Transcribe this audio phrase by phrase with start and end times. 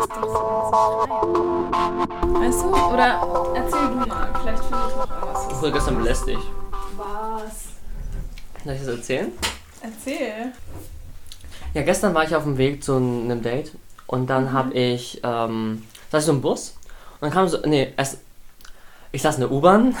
[0.00, 1.08] ist doch so
[2.40, 2.68] Weißt du?
[2.68, 4.28] Oder erzähl du mal.
[4.42, 5.46] Vielleicht finde ich noch irgendwas.
[5.50, 6.42] Ich wurde gestern belästigt.
[6.96, 7.68] Was?
[8.64, 9.32] Soll ich das erzählen?
[9.80, 10.52] Erzähl.
[11.74, 13.72] Ja, gestern war ich auf dem Weg zu einem Date
[14.06, 16.74] und dann habe ich, ähm, saß ich so im Bus
[17.20, 18.18] und dann kam so, nee, erst,
[19.12, 19.94] ich saß in der U-Bahn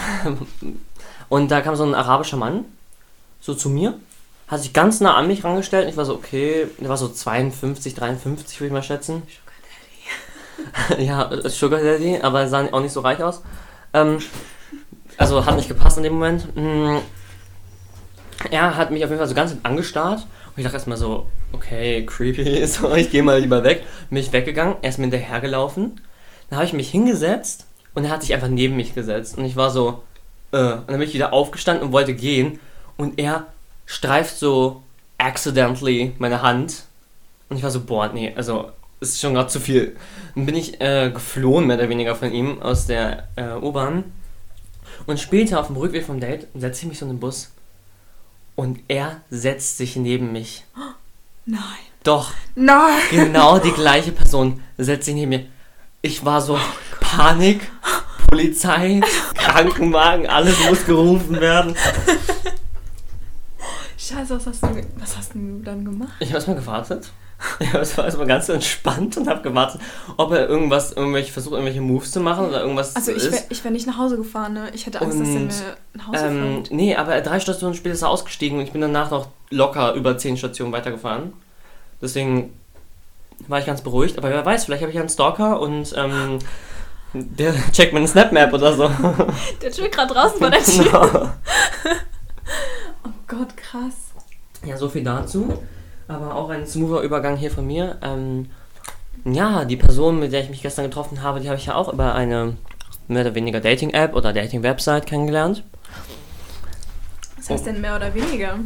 [1.28, 2.64] und da kam so ein arabischer Mann
[3.40, 3.98] so zu mir,
[4.48, 7.08] hat sich ganz nah an mich rangestellt und ich war so, okay, der war so
[7.08, 9.22] 52, 53 würde ich mal schätzen.
[9.22, 9.47] Daddy.
[10.98, 13.42] ja, Sugar Daddy, aber er sah auch nicht so reich aus.
[13.92, 14.18] Ähm,
[15.16, 16.54] also hat nicht gepasst in dem Moment.
[16.56, 16.98] Mm,
[18.50, 22.04] Er hat mich auf jeden Fall so ganz angestarrt und ich dachte erstmal so, okay,
[22.06, 23.84] creepy, so, ich gehe mal lieber weg.
[24.10, 26.00] Bin ich weggegangen, er ist mir hinterhergelaufen.
[26.48, 29.56] Dann habe ich mich hingesetzt und er hat sich einfach neben mich gesetzt und ich
[29.56, 30.02] war so,
[30.52, 32.60] äh, und dann bin ich wieder aufgestanden und wollte gehen
[32.96, 33.46] und er
[33.86, 34.82] streift so
[35.18, 36.84] accidentally meine Hand
[37.48, 39.96] und ich war so, boah, nee, also ist schon gerade zu viel.
[40.34, 44.04] Dann bin ich äh, geflohen, mehr oder weniger von ihm aus der äh, U-Bahn
[45.06, 47.50] und später auf dem Rückweg vom Date setze ich mich so in den Bus
[48.56, 50.64] und er setzt sich neben mich.
[51.46, 51.60] Nein.
[52.04, 53.00] Doch, Nein.
[53.10, 55.46] genau die gleiche Person setzt sich neben mir.
[56.02, 56.58] Ich war so
[57.00, 57.70] Panik,
[58.28, 59.00] Polizei,
[59.34, 61.74] Krankenwagen, alles muss gerufen werden.
[63.98, 66.14] Scheiße, was hast du, was hast du dann gemacht?
[66.20, 67.10] Ich habe erstmal gewartet.
[67.60, 69.80] Ich war erstmal ganz entspannt und habe gewartet,
[70.16, 73.62] ob er irgendwas, irgendwelche versucht, irgendwelche Moves zu machen oder irgendwas Also ich wäre ich
[73.62, 74.70] wär nicht nach Hause gefahren, ne?
[74.74, 76.70] Ich hätte Angst, dass er Und, mir nach Hause Ähm, fährt.
[76.72, 80.18] nee, aber drei Stationen später ist er ausgestiegen und ich bin danach noch locker über
[80.18, 81.32] zehn Stationen weitergefahren.
[82.02, 82.52] Deswegen
[83.46, 84.18] war ich ganz beruhigt.
[84.18, 86.38] Aber wer weiß, vielleicht habe ich ja einen Stalker und ähm,
[87.12, 88.90] der checkt meine Snapmap oder so.
[89.62, 90.84] Der steht gerade draußen vor der Tür.
[90.84, 91.30] Genau.
[93.04, 93.94] Oh Gott, krass.
[94.64, 95.62] ja, so viel dazu.
[96.08, 97.98] Aber auch ein smoother Übergang hier von mir.
[98.02, 98.48] Ähm,
[99.24, 101.92] ja, die Person, mit der ich mich gestern getroffen habe, die habe ich ja auch
[101.92, 102.56] über eine
[103.08, 105.62] mehr oder weniger Dating-App oder Dating-Website kennengelernt.
[107.36, 108.58] Was heißt denn mehr oder weniger?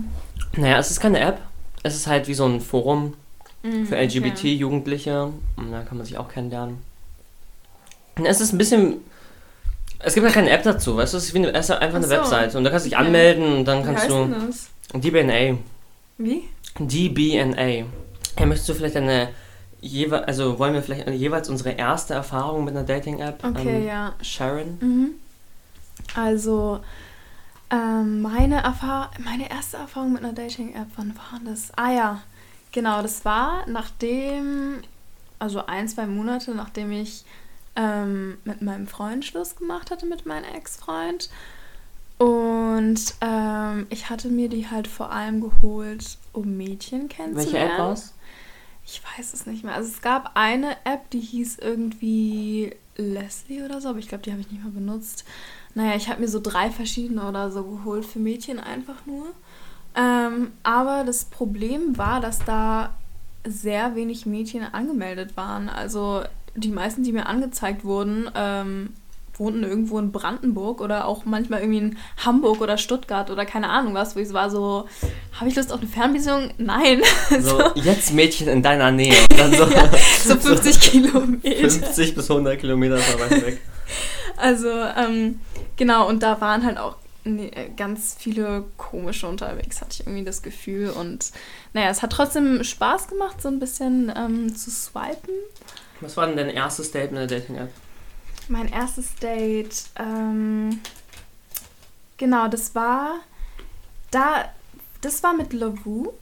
[0.56, 1.38] Naja, es ist keine App.
[1.82, 3.14] Es ist halt wie so ein Forum
[3.64, 4.04] Mhm, für okay.
[4.06, 5.30] LGBT-Jugendliche.
[5.56, 6.78] Und da kann man sich auch kennenlernen.
[8.18, 8.96] Und es ist ein bisschen.
[10.00, 11.18] Es gibt ja keine App dazu, weißt du?
[11.18, 12.10] Es ist, wie eine, es ist einfach eine so.
[12.12, 12.56] Website.
[12.56, 13.06] Und da kannst du dich Okay.
[13.06, 14.24] anmelden und dann Wie kannst heißt du.
[14.24, 14.68] denn das?
[15.00, 15.58] DBNA.
[16.18, 16.42] Wie?
[16.78, 17.86] DBNA.
[18.38, 19.28] Ja, möchtest du vielleicht eine.
[19.84, 24.14] Jewe also wollen wir vielleicht jeweils unsere erste Erfahrung mit einer Dating-App Okay, ähm, ja.
[24.22, 24.78] sharen?
[24.80, 25.10] Mhm.
[26.14, 26.80] Also,
[27.68, 31.72] ähm, meine, Erfahr meine erste Erfahrung mit einer Dating-App, wann war das?
[31.76, 32.22] Ah ja,
[32.70, 34.82] genau, das war nachdem,
[35.40, 37.24] also ein, zwei Monate nachdem ich
[37.74, 41.30] ähm, mit meinem Freund Schluss gemacht hatte, mit meinem Ex-Freund.
[42.22, 47.52] Und ähm, ich hatte mir die halt vor allem geholt, um Mädchen kennenzulernen.
[47.52, 48.14] Welche App war's?
[48.86, 49.74] Ich weiß es nicht mehr.
[49.74, 54.30] Also es gab eine App, die hieß irgendwie Leslie oder so, aber ich glaube, die
[54.30, 55.24] habe ich nicht mehr benutzt.
[55.74, 59.26] Naja, ich habe mir so drei verschiedene oder so geholt für Mädchen einfach nur.
[59.96, 62.94] Ähm, aber das Problem war, dass da
[63.44, 65.68] sehr wenig Mädchen angemeldet waren.
[65.68, 66.22] Also
[66.54, 68.92] die meisten, die mir angezeigt wurden, ähm,
[69.34, 73.94] wohnten irgendwo in Brandenburg oder auch manchmal irgendwie in Hamburg oder Stuttgart oder keine Ahnung
[73.94, 74.86] was, wo ich so war so,
[75.38, 76.50] habe ich Lust auf eine Fernbeziehung?
[76.58, 77.02] Nein.
[77.40, 79.14] So, jetzt Mädchen in deiner Nähe.
[79.56, 79.90] So, Ja,
[80.22, 81.68] so 50 Kilometer.
[81.68, 83.58] 50 bis 100 Kilometer so weit weg.
[84.36, 85.40] Also, ähm,
[85.76, 90.24] genau, und da waren halt auch nee, äh, ganz viele komische unterwegs, hatte ich irgendwie
[90.24, 90.90] das Gefühl.
[90.90, 91.32] Und
[91.72, 95.34] naja, es hat trotzdem Spaß gemacht, so ein bisschen ähm, zu swipen.
[96.00, 97.70] Was war denn dein erstes Date mit der Dating-App?
[98.48, 100.80] Mein erstes Date, ähm,
[102.16, 103.20] genau, das war
[104.12, 104.44] da,
[105.00, 106.12] das war mit Lavu.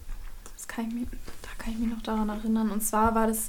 [0.56, 1.06] Das kann ich mir,
[1.42, 2.70] da kann ich mich noch daran erinnern.
[2.70, 3.48] Und zwar war das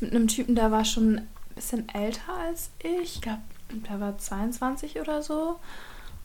[0.00, 3.16] mit einem Typen, der war schon ein bisschen älter als ich.
[3.16, 5.58] Ich glaube, der war 22 oder so.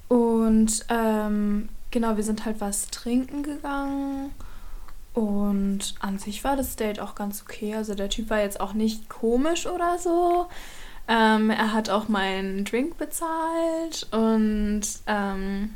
[0.10, 4.32] Und ähm, genau, wir sind halt was trinken gegangen.
[5.14, 7.76] Und an sich war das Date auch ganz okay.
[7.76, 10.48] Also der Typ war jetzt auch nicht komisch oder so.
[11.14, 15.76] Ähm, er hat auch meinen Drink bezahlt und ähm,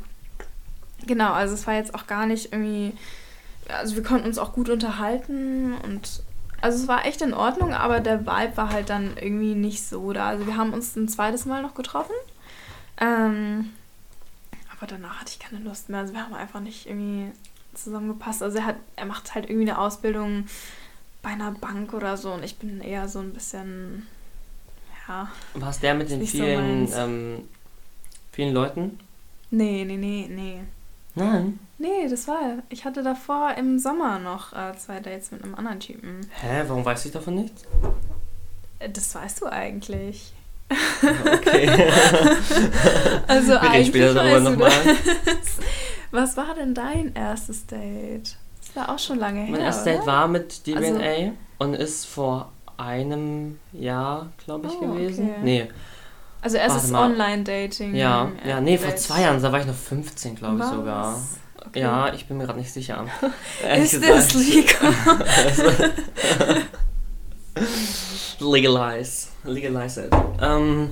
[1.06, 2.94] genau, also es war jetzt auch gar nicht irgendwie,
[3.68, 6.22] also wir konnten uns auch gut unterhalten und
[6.62, 10.14] also es war echt in Ordnung, aber der Vibe war halt dann irgendwie nicht so
[10.14, 10.28] da.
[10.28, 12.16] Also wir haben uns ein zweites Mal noch getroffen,
[12.98, 13.72] ähm,
[14.74, 16.00] aber danach hatte ich keine Lust mehr.
[16.00, 17.30] Also wir haben einfach nicht irgendwie
[17.74, 18.42] zusammengepasst.
[18.42, 20.46] Also er hat, er macht halt irgendwie eine Ausbildung
[21.20, 24.06] bei einer Bank oder so und ich bin eher so ein bisschen
[25.08, 25.28] ja.
[25.54, 26.94] War es der mit den so vielen, meins.
[26.96, 27.48] ähm,
[28.32, 28.98] vielen Leuten?
[29.50, 30.60] Nee, nee, nee, nee.
[31.14, 31.58] Nein.
[31.78, 32.58] Nee, das war.
[32.68, 36.20] Ich hatte davor im Sommer noch äh, zwei Dates mit einem anderen Typen.
[36.40, 37.62] Hä, warum weiß ich davon nichts?
[38.92, 40.32] Das weißt du eigentlich.
[40.70, 41.68] Okay.
[43.28, 44.70] Also Wir reden eigentlich später darüber nochmal.
[46.10, 48.36] Was war denn dein erstes Date?
[48.60, 49.50] Das war auch schon lange her.
[49.50, 49.96] Mein erstes oder?
[49.96, 55.30] Date war mit DBNA Also- und ist vor einem Jahr, glaube ich, Oh, gewesen.
[55.30, 55.40] okay.
[55.42, 55.68] Nee,
[56.42, 56.92] Also erstes.
[56.92, 57.94] Online-Dating.
[57.94, 61.18] ja, ja, nee, vor zwei Jahren, da war ich noch 15, glaube ich sogar.
[61.68, 61.80] Okay.
[61.80, 63.06] Ja, ich bin mir gerade nicht sicher.
[63.76, 64.94] Ist das legal?
[68.40, 69.28] Legalize.
[69.44, 70.12] Legalize it.
[70.40, 70.90] Ähm,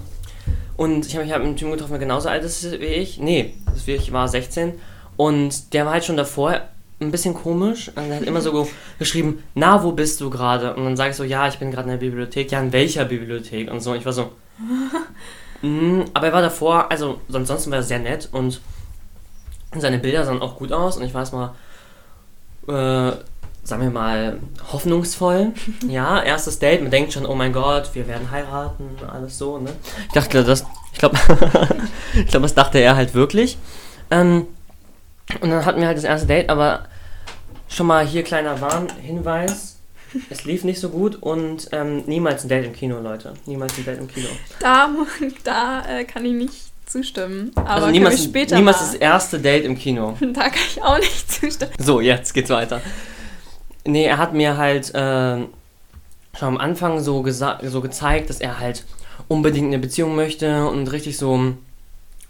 [0.77, 3.19] und ich habe mich halt mit einem Typen getroffen, der genauso alt ist wie ich.
[3.19, 4.73] Nee, das wie ich war 16.
[5.17, 6.61] Und der war halt schon davor
[7.01, 7.89] ein bisschen komisch.
[7.95, 10.75] Und er hat immer so ge- geschrieben, na, wo bist du gerade?
[10.75, 12.51] Und dann sage ich so, ja, ich bin gerade in der Bibliothek.
[12.53, 13.71] Ja, in welcher Bibliothek?
[13.71, 13.91] Und so.
[13.93, 14.31] Und ich war so,
[15.63, 18.61] mm, aber er war davor, also ansonsten war er sehr nett und
[19.77, 20.97] seine Bilder sahen auch gut aus.
[20.97, 21.51] Und ich war erstmal,
[22.69, 23.17] äh,
[23.65, 24.39] sagen wir mal,
[24.73, 25.53] hoffnungsvoll.
[25.89, 29.71] Ja, erstes Date, man denkt schon, oh mein Gott, wir werden heiraten, alles so, ne?
[30.07, 31.19] Ich dachte, das, ich glaube,
[32.15, 33.59] ich glaube, das dachte er halt wirklich.
[34.11, 34.47] Ähm,
[35.41, 36.87] und dann hatten wir halt das erste Date, aber
[37.69, 39.79] schon mal hier kleiner Warnhinweis.
[40.31, 43.35] Es lief nicht so gut und ähm, niemals ein Date im Kino, Leute.
[43.47, 44.29] Niemals ein Date im Kino.
[44.61, 44.89] Da,
[45.43, 46.55] da äh, kann ich nicht
[46.87, 47.51] zustimmen.
[47.57, 48.87] Aber also niemals, später niemals mal.
[48.87, 50.17] das erste Date im Kino.
[50.21, 51.73] Da kann ich auch nicht zustimmen.
[51.79, 52.81] So, jetzt geht's weiter.
[53.85, 55.49] Nee, er hat mir halt ähm,
[56.39, 58.85] schon am Anfang so, so gezeigt, dass er halt
[59.29, 61.55] unbedingt eine Beziehung möchte und richtig so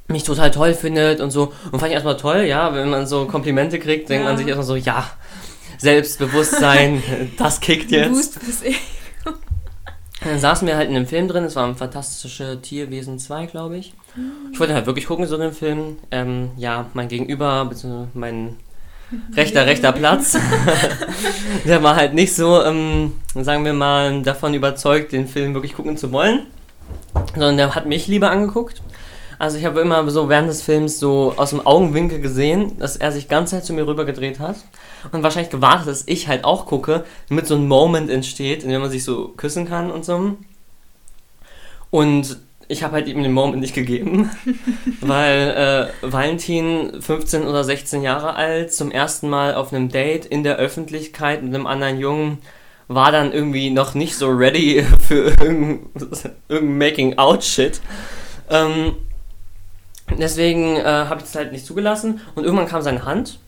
[0.09, 1.53] mich total toll findet und so.
[1.73, 4.31] Und fand ich erstmal toll, ja, wenn man so Komplimente kriegt, denkt Ja.
[4.31, 5.11] man sich erstmal so, ja,
[5.79, 7.03] Selbstbewusstsein,
[7.39, 8.11] das kickt jetzt.
[8.13, 8.75] Boost fürs E.
[10.23, 13.77] Dann saßen wir halt in einem Film drin, es war ein Fantastische Tierwesen 2, glaube
[13.77, 13.93] ich.
[14.53, 15.99] Ich wollte halt wirklich gucken, so einen Film.
[16.11, 18.57] Ähm, ja, mein Gegenüber, beziehungsweise mein
[19.37, 20.39] rechter, rechter Platz,
[21.67, 25.99] der war halt nicht so, ähm, sagen wir mal, davon überzeugt, den Film wirklich gucken
[25.99, 26.47] zu wollen.
[27.35, 28.81] Sondern der hat mich lieber angeguckt.
[29.45, 33.13] Also ich habe immer so während des Films so aus dem Augenwinkel gesehen, dass er
[33.13, 34.57] sich ganz Zeit zu mir rübergedreht hat
[35.13, 38.81] und wahrscheinlich gewartet, dass ich halt auch gucke, damit so ein Moment entsteht, in dem
[38.81, 40.39] man sich so küssen kann und so.
[41.91, 42.39] Und
[42.69, 44.31] ich habe halt ihm den Moment nicht gegeben,
[45.03, 50.43] weil äh, Valentin, 15 oder 16 Jahre alt, zum ersten Mal auf einem Date in
[50.43, 52.39] der Öffentlichkeit mit einem anderen Jungen,
[52.89, 55.81] war dann irgendwie noch nicht so ready für irgendein,
[56.49, 57.83] irgendein Making-out-Shit.
[58.49, 58.95] Ähm,
[60.11, 63.39] deswegen äh, habe ich es halt nicht zugelassen und irgendwann kam seine Hand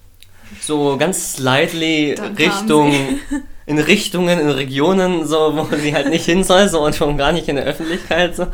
[0.60, 2.94] so ganz slightly Dann Richtung
[3.66, 7.32] in Richtungen, in Regionen, so wo sie halt nicht hin soll, so und schon gar
[7.32, 8.36] nicht in der Öffentlichkeit.
[8.36, 8.46] So.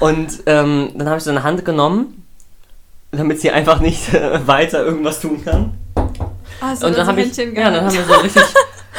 [0.00, 2.26] Und ähm, dann habe ich seine Hand genommen,
[3.10, 5.72] damit sie einfach nicht äh, weiter irgendwas tun kann.
[6.60, 7.96] Hast du und dann das habe ich, Händchen ja, dann gehabt?
[7.96, 8.42] haben wir so richtig,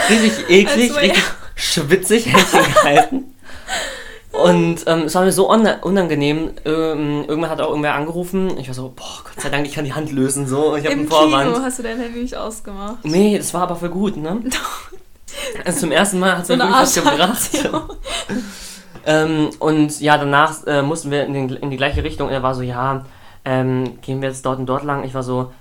[0.10, 1.24] richtig eklig, richtig
[1.56, 3.36] schwitzig Händchen gehalten.
[4.44, 6.52] Und ähm, es war mir so una- unangenehm.
[6.66, 8.58] Ähm, irgendwann hat auch irgendwer angerufen.
[8.58, 10.48] Ich war so, boah, Gott sei Dank, ich kann die Hand lösen.
[10.48, 11.54] So, ich habe einen Vorwand.
[11.54, 13.04] Kino hast du dein Handy nicht ausgemacht.
[13.04, 14.40] Nee, das war aber voll gut, ne?
[15.64, 17.50] Also zum ersten Mal hat es So mir wirklich was gebracht.
[19.06, 22.28] Ähm, und ja, danach äh, mussten wir in, den, in die gleiche Richtung.
[22.28, 23.06] Und er war so, ja,
[23.46, 25.04] ähm, gehen wir jetzt dort und dort lang.
[25.04, 25.52] Ich war so,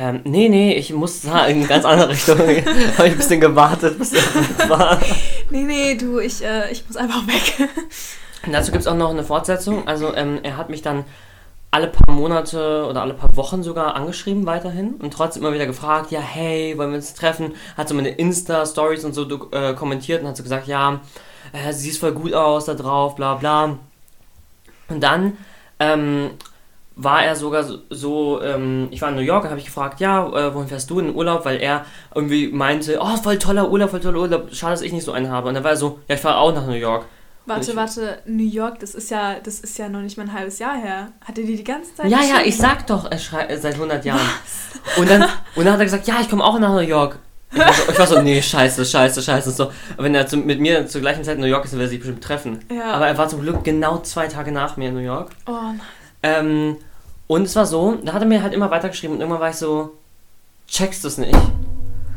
[0.00, 2.38] ähm, nee, nee, ich muss eine ganz andere Richtung.
[2.38, 4.98] Habe ich ein bisschen gewartet, bis er weg war.
[5.50, 7.68] Nee, nee, du, ich, äh, ich muss einfach weg.
[8.46, 9.86] Und dazu gibt es auch noch eine Fortsetzung.
[9.86, 11.04] Also ähm, er hat mich dann
[11.70, 16.10] alle paar Monate oder alle paar Wochen sogar angeschrieben weiterhin und trotzdem immer wieder gefragt,
[16.10, 17.52] ja, hey, wollen wir uns treffen?
[17.76, 21.00] Hat so meine Insta-Stories und so äh, kommentiert und hat so gesagt, ja,
[21.52, 23.76] äh, sie sieht voll gut aus da drauf, bla bla.
[24.88, 25.36] Und dann
[25.78, 26.30] ähm,
[27.02, 30.54] war er sogar so, ähm, ich war in New York, habe ich gefragt, ja, äh,
[30.54, 31.44] wohin fährst du in den Urlaub?
[31.44, 35.04] Weil er irgendwie meinte, oh, voll toller Urlaub, voll toller Urlaub, schade, dass ich nicht
[35.04, 35.48] so einen habe.
[35.48, 37.06] Und dann war er so, ja, ich fahre auch nach New York.
[37.46, 40.58] Warte, warte, New York, das ist ja, das ist ja noch nicht mal ein halbes
[40.58, 41.08] Jahr her.
[41.24, 43.74] Hat er dir die ganze Zeit Ja, ja, ich sag doch, er schrei- äh, seit
[43.74, 44.20] 100 Jahren.
[44.98, 45.22] Und dann,
[45.56, 47.18] und dann hat er gesagt, ja, ich komme auch nach New York.
[47.52, 49.50] Ich war, so, ich war so, nee, scheiße, scheiße, scheiße.
[49.50, 51.88] So, wenn er zu, mit mir zur gleichen Zeit in New York ist, dann wird
[51.88, 52.60] er sich bestimmt treffen.
[52.70, 52.92] Ja.
[52.92, 55.30] Aber er war zum Glück genau zwei Tage nach mir in New York.
[55.48, 55.80] Oh nein.
[56.22, 56.76] Ähm,
[57.30, 59.56] und es war so, da hat er mir halt immer weitergeschrieben und irgendwann war ich
[59.56, 59.92] so,
[60.66, 61.38] checkst du es nicht?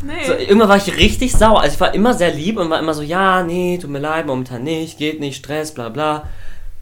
[0.01, 0.25] Nee.
[0.25, 1.61] So, irgendwann war ich richtig sauer.
[1.61, 4.25] Also ich war immer sehr lieb und war immer so, ja, nee, tut mir leid,
[4.25, 6.27] momentan nicht, geht nicht, Stress, bla bla.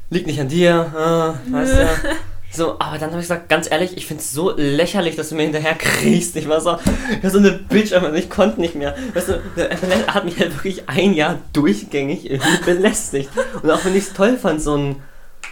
[0.10, 1.88] Liegt nicht an dir, äh, weißt du.
[2.54, 5.36] So, aber dann habe ich gesagt, ganz ehrlich, ich finde es so lächerlich, dass du
[5.36, 6.36] mir hinterher kriegst.
[6.36, 6.78] Ich war so,
[7.10, 8.94] ich war so eine Bitch, aber ich konnte nicht mehr.
[9.14, 13.30] Weißt du, er hat mich halt wirklich ein Jahr durchgängig irgendwie belästigt.
[13.62, 14.98] Und auch wenn ich es toll fand, so ein,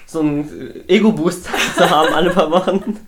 [0.10, 1.46] so ein Ego-Boost
[1.78, 3.00] zu haben alle paar Wochen,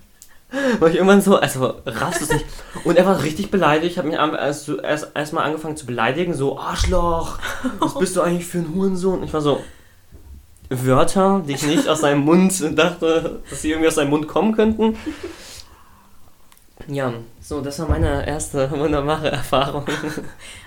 [0.80, 2.46] war ich irgendwann so, also raffst du es nicht.
[2.84, 3.94] Und er war richtig beleidigt.
[3.94, 7.40] Ich habe mich am- erst, erst, mal angefangen zu beleidigen, so Arschloch,
[7.80, 9.20] was bist du eigentlich für ein Hurensohn?
[9.20, 9.64] Und ich war so,
[10.70, 14.56] Wörter, die ich nicht aus seinem Mund dachte, dass sie irgendwie aus seinem Mund kommen
[14.56, 14.98] könnten.
[16.88, 19.86] Ja, so, das war meine erste wunderbare Erfahrung.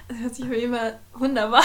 [0.08, 1.62] Das hört sich für immer wunderbar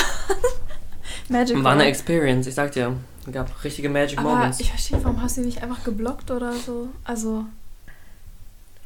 [1.30, 2.96] Magic War eine Experience, ich sag dir.
[3.30, 4.60] Es gab richtige Magic Aber Moments.
[4.60, 6.88] ich verstehe, warum hast du ihn nicht einfach geblockt oder so?
[7.04, 7.46] Also,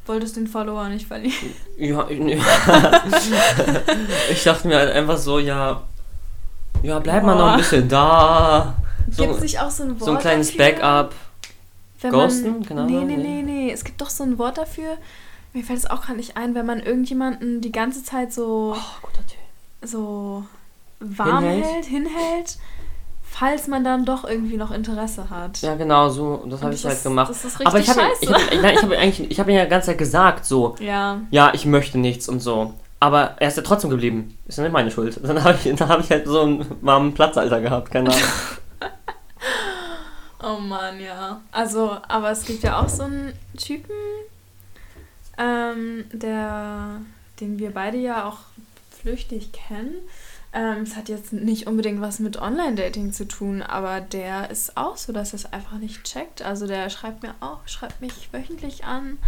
[0.04, 1.54] wolltest den Follower nicht verlieren?
[1.78, 2.36] Ja, ja.
[4.30, 5.82] ich dachte mir halt einfach so, ja,
[6.82, 8.76] ja, bleib mal noch ein bisschen da.
[9.10, 11.14] So, Gibt es nicht auch so ein Wort So ein kleines dafür, Backup.
[12.10, 12.50] Ghosten?
[12.50, 12.84] Man, genau.
[12.84, 13.72] Nee, nee, nee, nee.
[13.72, 14.98] Es gibt doch so ein Wort dafür.
[15.54, 18.76] Mir fällt es auch gerade nicht ein, wenn man irgendjemanden die ganze Zeit so.
[18.76, 19.08] Oh,
[19.80, 20.44] so
[21.00, 21.64] warm hinhält.
[21.64, 22.58] hält, hinhält,
[23.34, 25.60] falls man dann doch irgendwie noch Interesse hat.
[25.60, 27.30] Ja, genau, so, das habe ich halt gemacht.
[27.30, 29.70] Das ist richtig Aber ich habe ich hab, ich hab eigentlich, ich habe ja die
[29.70, 31.20] ganze Zeit gesagt, so, ja.
[31.30, 32.74] ja, ich möchte nichts und so.
[33.00, 34.38] Aber er ist ja trotzdem geblieben.
[34.46, 35.18] Ist ja nicht meine Schuld.
[35.22, 38.22] Dann habe ich, hab ich halt so einen warmen Platzalter gehabt, keine Ahnung.
[40.42, 41.40] oh Mann, ja.
[41.50, 43.96] Also, aber es gibt ja auch so einen Typen,
[45.38, 47.00] ähm, der,
[47.40, 48.38] den wir beide ja auch
[49.02, 49.96] flüchtig kennen.
[50.54, 54.96] Ähm, es hat jetzt nicht unbedingt was mit Online-Dating zu tun, aber der ist auch
[54.96, 56.42] so, dass er es einfach nicht checkt.
[56.42, 59.18] Also der schreibt mir auch, schreibt mich wöchentlich an,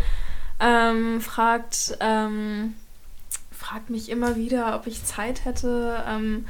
[0.61, 2.75] ähm, fragt, ähm,
[3.51, 6.05] fragt mich immer wieder, ob ich Zeit hätte.
[6.07, 6.47] Ähm,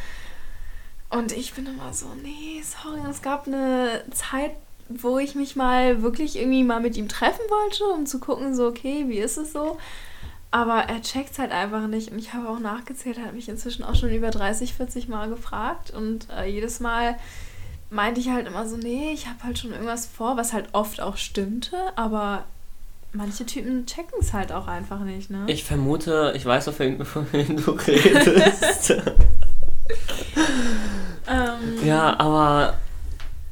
[1.09, 4.53] und ich bin immer so, nee, sorry, es gab eine Zeit,
[4.91, 8.67] wo ich mich mal wirklich irgendwie mal mit ihm treffen wollte, um zu gucken, so,
[8.67, 9.79] okay, wie ist es so?
[10.57, 12.11] Aber er checkt es halt einfach nicht.
[12.11, 15.29] Und ich habe auch nachgezählt, er hat mich inzwischen auch schon über 30, 40 Mal
[15.29, 15.91] gefragt.
[15.91, 17.17] Und äh, jedes Mal
[17.91, 21.03] meinte ich halt immer so, nee, ich habe halt schon irgendwas vor, was halt oft
[21.03, 21.77] auch stimmte.
[21.95, 22.45] Aber
[23.13, 25.45] manche Typen checken es halt auch einfach nicht, ne?
[25.47, 28.93] Ich vermute, ich weiß, auf wen, von wem du redest.
[31.29, 32.79] ähm, ja, aber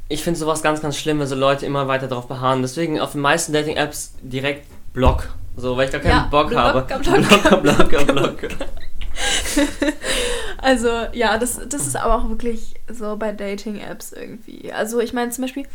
[0.09, 2.63] ich finde sowas ganz, ganz schlimm, wenn so Leute immer weiter darauf beharren.
[2.63, 6.65] Deswegen auf den meisten Dating-Apps direkt Block so, weil ich gar keinen ja, Bock Blocker,
[6.65, 6.83] habe.
[6.83, 8.49] Blocker, Blocker, Blocker, Blocker.
[10.59, 14.73] also, ja, das, das ist aber auch wirklich so bei Dating-Apps irgendwie.
[14.73, 15.67] Also, ich meine zum Beispiel,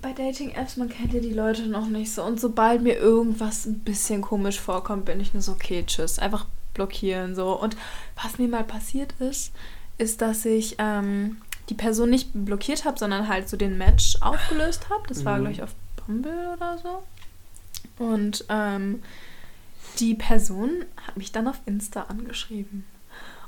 [0.00, 2.22] bei Dating-Apps, man kennt ja die Leute noch nicht so.
[2.22, 6.18] Und sobald mir irgendwas ein bisschen komisch vorkommt, bin ich nur so, okay, tschüss.
[6.18, 7.58] Einfach blockieren so.
[7.58, 7.76] Und
[8.22, 9.52] was mir mal passiert ist,
[9.96, 11.38] ist, dass ich ähm,
[11.68, 15.04] die Person nicht blockiert habe, sondern halt so den Match aufgelöst habe.
[15.08, 15.40] Das war, mhm.
[15.40, 17.02] glaube ich, auf Bumble oder so.
[17.98, 19.02] Und ähm,
[19.98, 22.84] die Person hat mich dann auf Insta angeschrieben.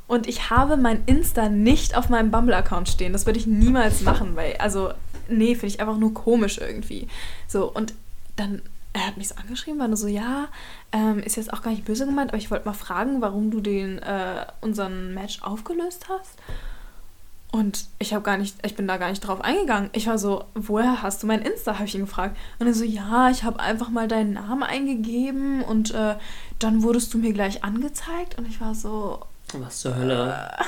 [0.08, 3.12] Und ich habe mein Insta nicht auf meinem Bumble-Account stehen.
[3.12, 4.92] Das würde ich niemals machen, weil, also,
[5.28, 7.08] nee, finde ich einfach nur komisch irgendwie.
[7.48, 7.94] So, und
[8.36, 8.62] dann,
[8.92, 10.46] er hat mich so angeschrieben, war nur so, ja,
[10.92, 13.60] ähm, ist jetzt auch gar nicht böse gemeint, aber ich wollte mal fragen, warum du
[13.60, 16.38] den, äh, unseren Match aufgelöst hast.
[17.56, 19.88] Und ich habe gar nicht, ich bin da gar nicht drauf eingegangen.
[19.94, 21.76] Ich war so, woher hast du mein Insta?
[21.76, 22.36] habe ich ihn gefragt.
[22.58, 26.16] Und er so, ja, ich habe einfach mal deinen Namen eingegeben und äh,
[26.58, 28.36] dann wurdest du mir gleich angezeigt.
[28.36, 29.20] Und ich war so.
[29.54, 30.50] Was zur Hölle?
[30.58, 30.64] Äh,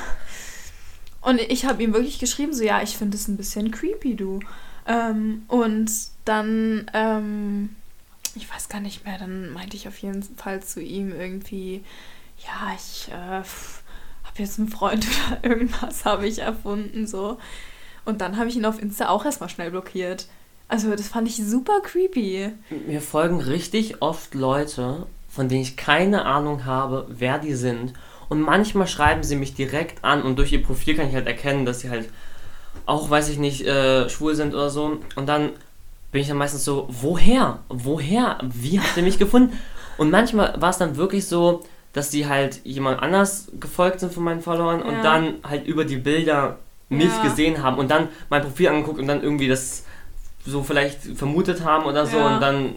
[1.29, 4.41] und ich habe ihm wirklich geschrieben, so, ja, ich finde es ein bisschen creepy, du.
[4.87, 5.93] Ähm, und
[6.25, 7.77] dann, ähm,
[8.35, 11.85] ich weiß gar nicht mehr, dann meinte ich auf jeden Fall zu ihm irgendwie,
[12.39, 13.43] ja, ich, äh,
[14.39, 17.39] jetzt Freund oder irgendwas habe ich erfunden, so.
[18.05, 20.27] Und dann habe ich ihn auf Insta auch erstmal schnell blockiert.
[20.69, 22.53] Also, das fand ich super creepy.
[22.87, 27.95] Mir folgen richtig oft Leute, von denen ich keine Ahnung habe, wer die sind.
[28.29, 31.65] Und manchmal schreiben sie mich direkt an und durch ihr Profil kann ich halt erkennen,
[31.65, 32.11] dass sie halt
[32.85, 34.99] auch, weiß ich nicht, äh, schwul sind oder so.
[35.17, 35.51] Und dann
[36.13, 37.61] bin ich dann meistens so, woher?
[37.69, 38.39] Woher?
[38.43, 39.59] Wie habt ihr mich gefunden?
[39.97, 44.25] Und manchmal war es dann wirklich so, dass die halt jemand anders gefolgt sind von
[44.25, 44.87] meinen Followern ja.
[44.87, 47.23] und dann halt über die Bilder mich ja.
[47.23, 49.85] gesehen haben und dann mein Profil angeguckt und dann irgendwie das
[50.47, 52.35] so vielleicht vermutet haben oder so ja.
[52.35, 52.75] und dann,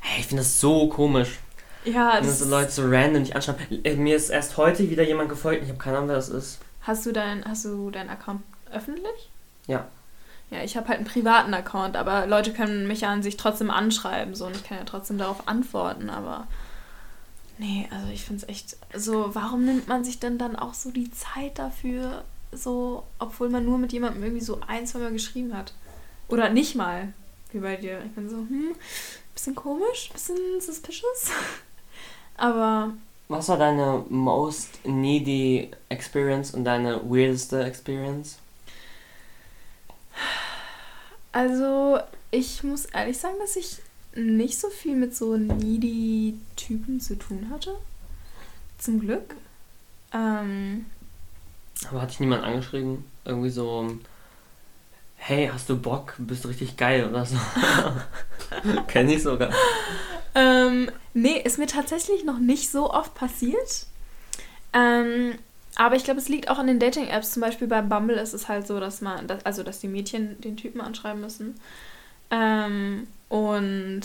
[0.00, 1.38] hey, ich finde das so komisch.
[1.84, 3.56] Ja, das so Leute so random nicht anschauen.
[3.84, 6.58] Äh, mir ist erst heute wieder jemand gefolgt, ich habe keine Ahnung, wer das ist.
[6.82, 8.42] Hast du deinen hast du deinen Account
[8.72, 9.30] öffentlich?
[9.66, 9.86] Ja.
[10.50, 13.70] Ja, ich habe halt einen privaten Account, aber Leute können mich ja an sich trotzdem
[13.70, 16.46] anschreiben so und ich kann ja trotzdem darauf antworten, aber
[17.58, 20.90] Nee, also ich finde es echt so, warum nimmt man sich denn dann auch so
[20.90, 25.56] die Zeit dafür, so, obwohl man nur mit jemandem irgendwie so ein, zwei Mal geschrieben
[25.56, 25.72] hat?
[26.28, 27.12] Oder nicht mal,
[27.52, 28.02] wie bei dir.
[28.04, 28.74] Ich bin so, hm,
[29.34, 31.30] bisschen komisch, bisschen suspicious.
[32.36, 32.92] Aber.
[33.28, 38.38] Was war deine most needy experience und deine weirdeste experience?
[41.32, 41.98] Also,
[42.30, 43.78] ich muss ehrlich sagen, dass ich
[44.14, 47.74] nicht so viel mit so needy Typen zu tun hatte.
[48.78, 49.34] Zum Glück.
[50.12, 50.86] Ähm,
[51.88, 53.04] Aber hat dich niemand angeschrieben?
[53.24, 53.98] Irgendwie so,
[55.16, 56.14] hey, hast du Bock?
[56.18, 57.36] Bist du richtig geil oder so.
[58.88, 59.50] Kenn ich sogar.
[60.34, 63.86] Ähm, nee, ist mir tatsächlich noch nicht so oft passiert.
[64.72, 65.34] Ähm,
[65.76, 67.32] aber ich glaube, es liegt auch an den Dating-Apps.
[67.32, 70.40] Zum Beispiel bei Bumble ist es halt so, dass man, dass, also dass die Mädchen
[70.40, 71.58] den Typen anschreiben müssen.
[72.30, 74.02] Ähm, und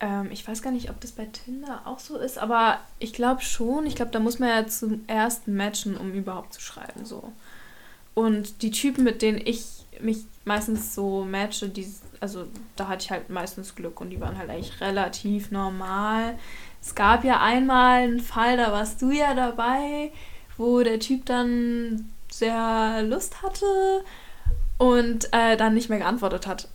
[0.00, 3.42] ähm, ich weiß gar nicht, ob das bei Tinder auch so ist, aber ich glaube
[3.42, 3.86] schon.
[3.86, 7.04] Ich glaube, da muss man ja zum ersten matchen, um überhaupt zu schreiben.
[7.04, 7.32] So.
[8.14, 13.10] Und die Typen, mit denen ich mich meistens so matche, die, also da hatte ich
[13.10, 16.38] halt meistens Glück und die waren halt eigentlich relativ normal.
[16.82, 20.12] Es gab ja einmal einen Fall, da warst du ja dabei,
[20.56, 24.04] wo der Typ dann sehr Lust hatte
[24.78, 26.68] und äh, dann nicht mehr geantwortet hat.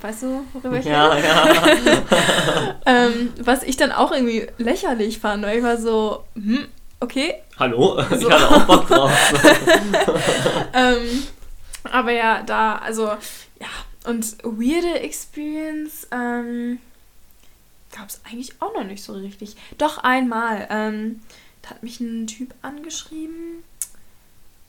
[0.00, 1.26] Weißt du, worüber ich Ja, rede?
[1.26, 2.80] ja.
[2.86, 6.66] ähm, was ich dann auch irgendwie lächerlich fand, weil ich war so, hm,
[7.00, 7.34] okay.
[7.58, 7.98] Hallo?
[8.10, 8.30] Ich So.
[8.30, 9.10] hatte auch Bock drauf.
[10.74, 11.22] ähm,
[11.84, 13.68] aber ja, da, also, ja.
[14.04, 16.78] Und weirde Experience ähm,
[17.96, 19.56] gab es eigentlich auch noch nicht so richtig.
[19.78, 20.66] Doch einmal.
[20.70, 21.22] Ähm,
[21.62, 23.64] da hat mich ein Typ angeschrieben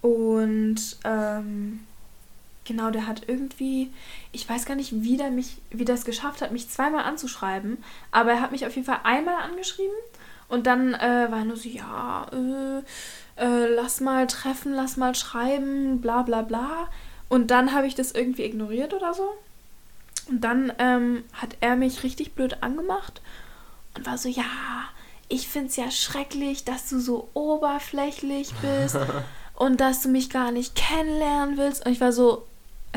[0.01, 1.81] und ähm,
[2.67, 3.91] genau, der hat irgendwie,
[4.31, 7.77] ich weiß gar nicht, wie der mich, wie das geschafft hat, mich zweimal anzuschreiben,
[8.11, 9.95] aber er hat mich auf jeden Fall einmal angeschrieben
[10.49, 15.15] und dann äh, war er nur so, ja, äh, äh, lass mal treffen, lass mal
[15.15, 16.89] schreiben, bla bla bla.
[17.29, 19.29] Und dann habe ich das irgendwie ignoriert oder so.
[20.29, 23.21] Und dann ähm, hat er mich richtig blöd angemacht
[23.95, 24.43] und war so, ja,
[25.29, 28.97] ich finde es ja schrecklich, dass du so oberflächlich bist
[29.55, 31.85] und dass du mich gar nicht kennenlernen willst.
[31.85, 32.45] Und ich war so,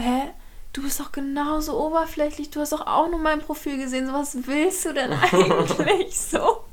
[0.01, 0.31] hä?
[0.73, 4.07] Du bist doch genauso oberflächlich, du hast doch auch nur mein Profil gesehen.
[4.07, 6.65] So, was willst du denn eigentlich so?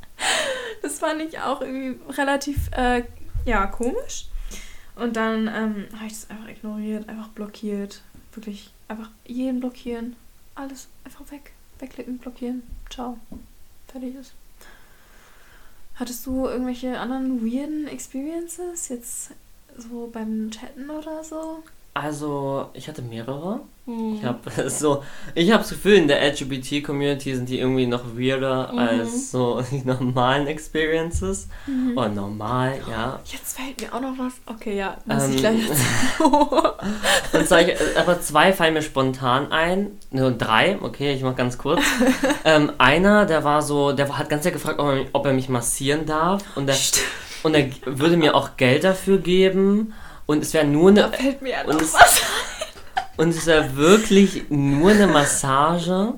[0.81, 3.03] Das fand ich auch irgendwie relativ, äh,
[3.45, 4.27] ja, komisch.
[4.95, 8.01] Und dann ähm, habe ich das einfach ignoriert, einfach blockiert.
[8.33, 10.15] Wirklich einfach jeden blockieren.
[10.55, 11.53] Alles einfach weg.
[11.79, 12.63] Wegklicken, blockieren.
[12.89, 13.17] Ciao.
[13.87, 14.33] Fertig ist.
[15.95, 18.89] Hattest du irgendwelche anderen weirden Experiences?
[18.89, 19.31] Jetzt
[19.77, 21.63] so beim Chatten oder so?
[21.99, 23.61] Also, ich hatte mehrere.
[23.85, 24.15] Hm.
[24.15, 28.71] Ich habe so, ich habe das Gefühl, in der LGBT-Community sind die irgendwie noch weirder
[28.71, 28.77] Mhm.
[28.79, 31.47] als so die normalen Experiences.
[31.65, 31.97] Mhm.
[31.97, 33.19] Oder normal, ja.
[33.25, 34.33] Jetzt fällt mir auch noch was.
[34.45, 35.55] Okay, ja, muss Ähm, ich gleich
[37.33, 39.87] Und sag ich, aber zwei fallen mir spontan ein.
[40.11, 41.81] Nur drei, okay, ich mach ganz kurz.
[42.45, 45.49] ähm, einer, der war so, der hat ganz Zeit gefragt, ob er, ob er mich
[45.49, 46.43] massieren darf.
[46.55, 46.75] Und, der,
[47.43, 49.93] und er würde mir auch Geld dafür geben.
[50.27, 51.17] Und es wäre nur Da eine.
[51.17, 51.95] fällt mir ja Und es-.
[53.17, 56.13] Und es wäre wirklich nur eine Massage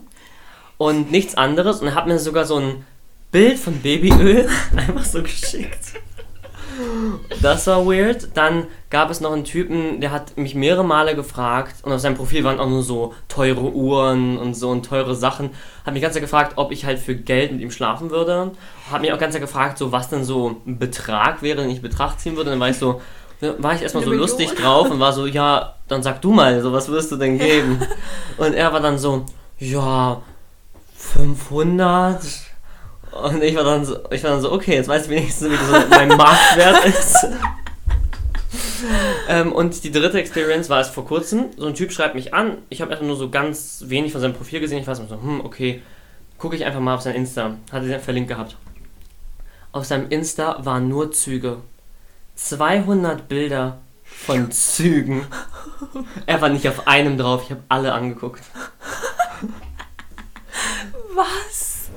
[0.77, 1.79] und nichts anderes.
[1.79, 2.85] Und er hat mir sogar so ein
[3.31, 5.93] Bild von Babyöl einfach so geschickt.
[7.41, 8.29] Das war weird.
[8.35, 12.15] Dann gab es noch einen Typen, der hat mich mehrere Male gefragt und auf seinem
[12.15, 15.51] Profil waren auch nur so teure Uhren und so und teure Sachen.
[15.85, 18.51] Hat mich ganz gefragt, ob ich halt für Geld mit ihm schlafen würde.
[18.91, 21.81] Hat mich auch ganz gefragt, so was denn so ein Betrag wäre, den ich in
[21.81, 22.49] Betracht ziehen würde.
[22.49, 23.01] Dann war ich so,
[23.41, 24.63] war ich erstmal so Eine lustig Million?
[24.63, 27.81] drauf und war so, ja, dann sag du mal, so was würdest du denn geben?
[28.37, 29.25] und er war dann so,
[29.57, 30.21] ja,
[30.95, 32.21] 500.
[33.11, 35.55] Und ich war dann so, ich war dann so okay, jetzt weiß ich wenigstens, wie
[35.55, 37.27] so mein Marktwert ist.
[39.27, 41.45] ähm, und die dritte Experience war es vor kurzem.
[41.57, 42.59] So ein Typ schreibt mich an.
[42.69, 44.79] Ich habe erstmal nur so ganz wenig von seinem Profil gesehen.
[44.79, 45.81] Ich weiß so, hm, okay,
[46.37, 47.55] gucke ich einfach mal auf sein Insta.
[47.71, 48.57] Hatte den verlinkt gehabt.
[49.71, 51.57] Auf seinem Insta waren nur Züge.
[52.39, 55.25] 200 Bilder von Zügen.
[56.25, 57.43] Er war nicht auf einem drauf.
[57.43, 58.43] Ich habe alle angeguckt.
[61.13, 61.89] Was?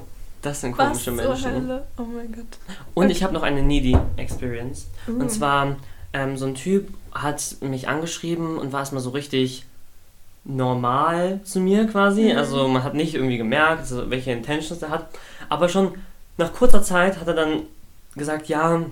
[0.42, 1.52] Das sind Was komische zur Menschen.
[1.52, 1.86] Hölle?
[1.96, 2.44] Oh mein Gott.
[2.94, 3.12] Und Okay.
[3.12, 4.88] ich habe noch eine needy Experience.
[5.08, 5.12] Uh.
[5.20, 5.76] Und zwar,
[6.12, 9.64] ähm, so ein Typ hat mich angeschrieben und war erstmal so richtig
[10.44, 12.32] normal zu mir quasi.
[12.32, 12.38] Mhm.
[12.38, 15.06] Also man hat nicht irgendwie gemerkt, welche Intentions er hat.
[15.48, 15.94] Aber schon
[16.36, 17.62] nach kurzer Zeit hat er dann
[18.16, 18.82] gesagt, ja,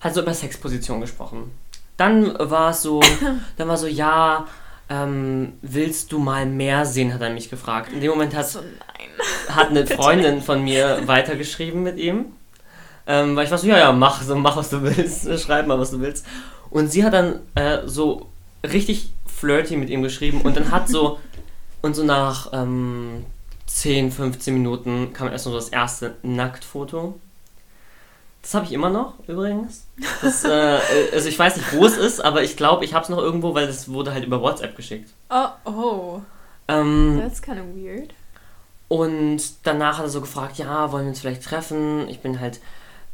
[0.00, 1.50] hat so über Sexposition gesprochen.
[1.96, 3.00] Dann war es so,
[3.56, 4.46] dann war so, ja,
[4.88, 7.92] ähm, willst du mal mehr sehen, hat er mich gefragt.
[7.92, 9.56] In dem Moment hat So, nein.
[9.56, 12.26] hat eine Freundin von mir weitergeschrieben mit ihm.
[13.08, 15.78] Ähm, weil ich war so, ja, ja, mach, so, mach was du willst, schreib mal,
[15.78, 16.26] was du willst.
[16.70, 18.28] Und sie hat dann äh, so
[18.64, 21.20] richtig flirty mit ihm geschrieben und dann hat so,
[21.82, 23.24] und so nach ähm,
[23.66, 27.20] 10, 15 Minuten kam erst noch so das erste Nacktfoto.
[28.46, 29.88] Das habe ich immer noch, übrigens.
[30.22, 30.78] Das, äh,
[31.12, 33.56] also ich weiß nicht, wo es ist, aber ich glaube, ich habe es noch irgendwo,
[33.56, 35.12] weil es wurde halt über WhatsApp geschickt.
[35.28, 36.20] Oh, oh.
[36.68, 38.14] Ähm, That's kind of weird.
[38.86, 42.08] Und danach hat er so gefragt, ja, wollen wir uns vielleicht treffen?
[42.08, 42.60] Ich bin halt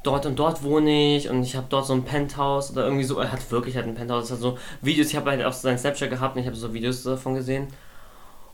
[0.02, 3.18] dort und dort wohne ich und ich habe dort so ein Penthouse oder irgendwie so.
[3.18, 4.24] Er hat wirklich halt ein Penthouse.
[4.24, 6.74] Das hat so Videos, ich habe halt auch seinen Snapchat gehabt und ich habe so
[6.74, 7.68] Videos davon gesehen.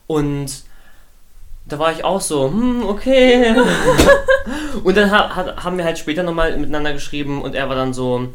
[0.07, 0.63] Und
[1.69, 3.55] da war ich auch so, hm, okay.
[4.83, 7.93] und dann hat, hat, haben wir halt später nochmal miteinander geschrieben und er war dann
[7.93, 8.29] so,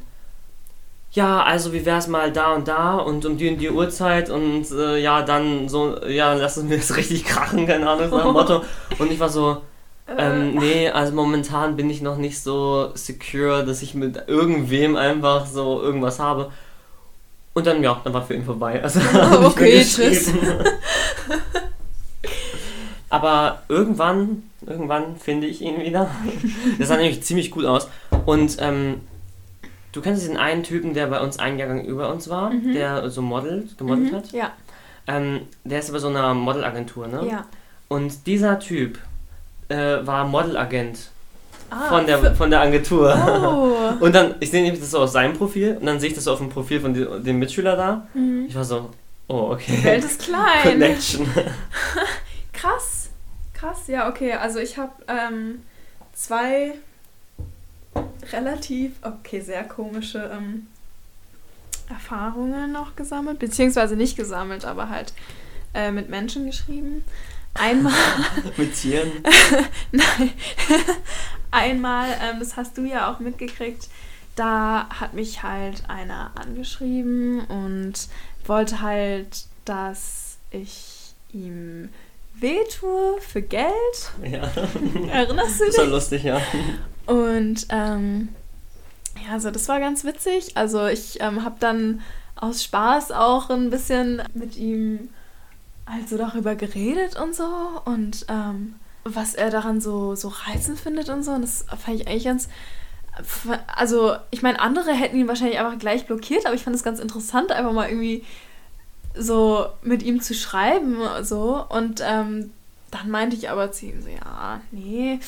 [1.13, 4.71] ja, also wie wär's mal da und da und um die und die Uhrzeit und
[4.73, 8.27] äh, ja, dann so, ja, lass es mir jetzt richtig krachen, keine Ahnung, so ein
[8.33, 8.63] Motto.
[8.99, 9.63] Und ich war so,
[10.19, 15.47] ähm, nee, also momentan bin ich noch nicht so secure, dass ich mit irgendwem einfach
[15.47, 16.51] so irgendwas habe.
[17.55, 18.83] Und dann, ja, dann war für ihn vorbei.
[18.83, 19.01] Also,
[19.45, 20.33] okay, tschüss.
[23.11, 26.11] Aber irgendwann, irgendwann finde ich ihn wieder.
[26.79, 27.89] Das sah nämlich ziemlich gut aus.
[28.27, 29.01] Und ähm,
[29.93, 32.73] du kennst diesen einen Typen, der bei uns einen Jahrgang über uns war, mhm.
[32.73, 34.33] der so modelt, gemodelt mhm, hat?
[34.33, 34.53] Ja.
[35.07, 37.27] Ähm, der ist bei so einer Modelagentur, ne?
[37.31, 37.47] Ja.
[37.89, 38.99] Und dieser Typ
[39.69, 41.11] äh, war Modelagent
[41.71, 43.15] ah, von, der, von der Agentur.
[43.15, 43.75] Oh.
[44.05, 46.25] Und dann, ich sehe nämlich das so auf seinem Profil und dann sehe ich das
[46.25, 48.07] so auf dem Profil von dem Mitschüler da.
[48.15, 48.47] Mhm.
[48.49, 48.91] Ich war so,
[49.29, 49.77] oh, okay.
[49.79, 50.63] Die Welt ist klein.
[50.63, 51.27] Connection.
[52.65, 53.11] Krass
[53.65, 53.87] krass.
[53.87, 54.35] Ja, okay.
[54.35, 55.63] Also ich habe ähm,
[56.13, 56.75] zwei
[58.33, 60.67] relativ, okay, sehr komische ähm,
[61.89, 65.13] Erfahrungen noch gesammelt, beziehungsweise nicht gesammelt, aber halt
[65.75, 67.05] äh, mit Menschen geschrieben.
[67.55, 67.93] Einmal.
[68.57, 69.13] mit Tieren?
[69.93, 70.33] Nein.
[71.51, 73.89] Einmal, ähm, das hast du ja auch mitgekriegt,
[74.35, 77.95] da hat mich halt einer angeschrieben und
[78.45, 81.91] wollte halt, dass ich ihm
[82.39, 83.73] wehtue für Geld.
[84.23, 84.51] Ja.
[85.11, 85.77] Erinnerst du dich?
[85.77, 86.41] Das war lustig, ja.
[87.07, 88.29] Und ähm,
[89.25, 90.57] ja, also das war ganz witzig.
[90.57, 92.03] Also ich ähm, habe dann
[92.37, 95.09] aus Spaß auch ein bisschen mit ihm
[95.87, 97.45] also darüber geredet und so
[97.85, 101.33] und ähm, was er daran so, so reizend findet und so.
[101.33, 102.49] Und das fand ich eigentlich ganz.
[103.77, 106.99] Also, ich meine, andere hätten ihn wahrscheinlich einfach gleich blockiert, aber ich fand es ganz
[106.99, 108.25] interessant, einfach mal irgendwie
[109.15, 112.53] so mit ihm zu schreiben so und ähm,
[112.91, 115.19] dann meinte ich aber zu ihm so, ja, nee,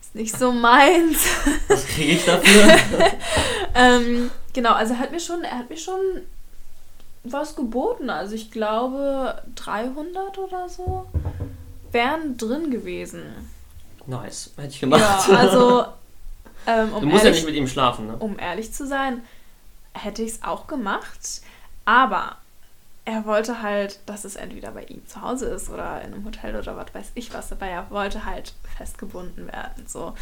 [0.00, 1.26] ist nicht so meins.
[1.68, 2.76] Was kriege ich dafür?
[3.74, 6.00] ähm, genau, also er hat mir schon, er hat mir schon
[7.30, 8.10] was geboten.
[8.10, 11.06] Also ich glaube 300 oder so
[11.90, 13.22] wären drin gewesen.
[14.06, 15.28] Nice, hätte ich gemacht.
[15.28, 15.86] Ja, also
[16.66, 18.16] ähm, um du musst ehrlich, ja nicht mit ihm schlafen, ne?
[18.18, 19.22] Um ehrlich zu sein,
[19.92, 21.40] hätte ich es auch gemacht,
[21.84, 22.36] aber
[23.06, 26.56] er wollte halt, dass es entweder bei ihm zu Hause ist oder in einem Hotel
[26.56, 30.12] oder was weiß ich was, aber er wollte halt festgebunden werden, so.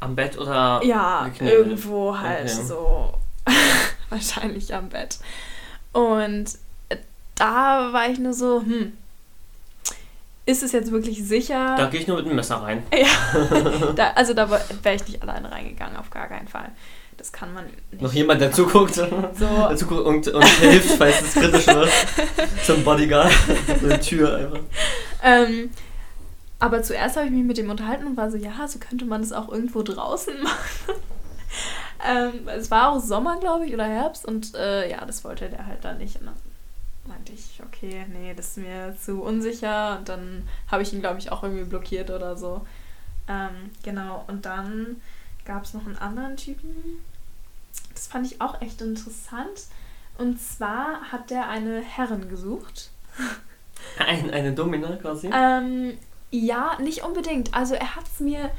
[0.00, 0.82] Am Bett oder?
[0.84, 2.62] Ja, irgendwo halt okay.
[2.62, 3.14] so.
[4.10, 5.18] wahrscheinlich am Bett.
[5.92, 6.58] Und
[7.36, 8.92] da war ich nur so, hm,
[10.44, 11.74] ist es jetzt wirklich sicher?
[11.76, 12.82] Da gehe ich nur mit dem Messer rein.
[12.92, 16.70] Ja, da, also da wäre ich nicht alleine reingegangen, auf gar keinen Fall
[17.24, 18.02] das kann man nicht.
[18.02, 19.06] Noch jemand, der zuguckt, so.
[19.06, 21.88] der zuguckt und, und hilft, falls es kritisch wird.
[22.66, 23.32] Zum Bodyguard.
[23.80, 24.60] so eine Tür einfach.
[25.22, 25.70] Ähm,
[26.58, 29.22] aber zuerst habe ich mich mit dem unterhalten und war so, ja, so könnte man
[29.22, 31.00] das auch irgendwo draußen machen.
[32.06, 35.66] ähm, es war auch Sommer, glaube ich, oder Herbst und äh, ja, das wollte der
[35.66, 36.20] halt dann nicht.
[36.20, 36.36] Und dann
[37.06, 41.20] meinte ich, okay, nee, das ist mir zu unsicher und dann habe ich ihn, glaube
[41.20, 42.66] ich, auch irgendwie blockiert oder so.
[43.28, 45.00] Ähm, genau, und dann
[45.46, 47.02] gab es noch einen anderen Typen,
[47.94, 49.66] das fand ich auch echt interessant.
[50.18, 52.90] Und zwar hat der eine Herrin gesucht.
[53.98, 55.30] Ein, eine Domina quasi?
[55.32, 55.98] Ähm,
[56.30, 57.52] ja, nicht unbedingt.
[57.54, 58.50] Also er hat es mir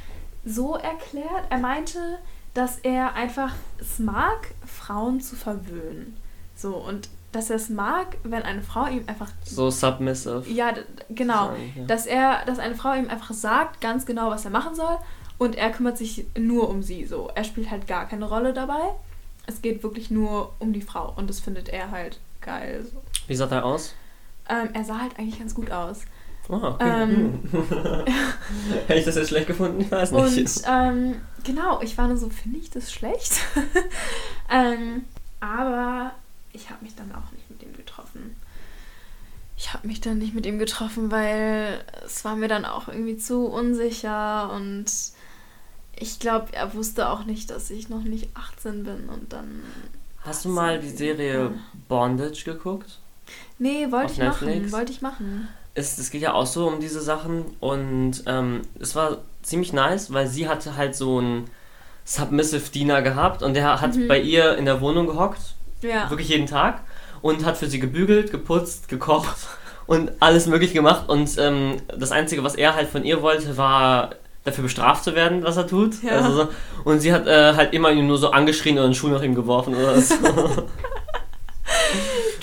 [0.46, 1.46] so erklärt.
[1.50, 2.20] Er meinte,
[2.54, 6.16] dass er einfach es mag, Frauen zu verwöhnen.
[6.56, 9.30] So, und dass er es mag, wenn eine Frau ihm einfach.
[9.44, 10.44] So submissive.
[10.48, 10.74] Ja,
[11.10, 11.48] genau.
[11.48, 11.86] Sagen, ja.
[11.86, 14.98] Dass er, dass eine Frau ihm einfach sagt, ganz genau, was er machen soll.
[15.38, 17.06] Und er kümmert sich nur um sie.
[17.06, 18.96] So, er spielt halt gar keine Rolle dabei
[19.48, 22.86] es geht wirklich nur um die Frau und das findet er halt geil.
[22.92, 23.02] So.
[23.28, 23.94] Wie sah er aus?
[24.50, 26.02] Ähm, er sah halt eigentlich ganz gut aus.
[26.48, 27.04] Oh, okay.
[27.04, 27.40] Ähm,
[28.88, 29.82] Hätte ich das jetzt schlecht gefunden?
[29.82, 30.38] Ich weiß nicht.
[30.38, 33.40] Und ähm, genau, ich war nur so, finde ich das schlecht?
[34.52, 35.06] ähm,
[35.40, 36.12] aber
[36.54, 38.36] ich habe mich dann auch nicht mit ihm getroffen.
[39.58, 43.18] Ich habe mich dann nicht mit ihm getroffen, weil es war mir dann auch irgendwie
[43.18, 44.86] zu unsicher und
[45.98, 49.62] ich glaube, er wusste auch nicht, dass ich noch nicht 18 bin und dann.
[50.22, 51.52] Hast du mal die Serie
[51.88, 53.00] Bondage geguckt?
[53.60, 54.58] Nee, wollte ich Netflix?
[54.58, 54.72] machen.
[54.72, 55.48] Wollte ich machen.
[55.74, 60.14] Es, es geht ja auch so um diese Sachen und ähm, es war ziemlich nice,
[60.14, 61.50] weil sie hatte halt so einen
[62.06, 64.08] Submissive Diener gehabt und der hat mhm.
[64.08, 65.56] bei ihr in der Wohnung gehockt.
[65.82, 66.10] Ja.
[66.10, 66.82] Wirklich jeden Tag
[67.22, 69.36] und hat für sie gebügelt, geputzt, gekocht
[69.86, 74.12] und alles möglich gemacht und ähm, das Einzige, was er halt von ihr wollte, war
[74.46, 76.02] dafür bestraft zu werden, was er tut.
[76.04, 76.14] Ja.
[76.22, 76.48] Also so,
[76.86, 79.36] und sie hat äh, halt immer ihn nur so angeschrien und einen Schuh nach ihm
[79.36, 80.16] geworfen oder so.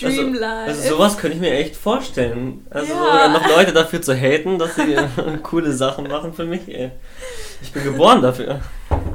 [0.01, 0.71] Dream also, Life.
[0.71, 2.67] also sowas könnte ich mir echt vorstellen.
[2.71, 3.29] Also Ja.
[3.29, 4.97] noch Leute dafür zu haten, dass sie
[5.45, 6.67] coole Sachen machen für mich.
[6.69, 6.91] Ey.
[7.63, 8.61] Ich bin geboren dafür.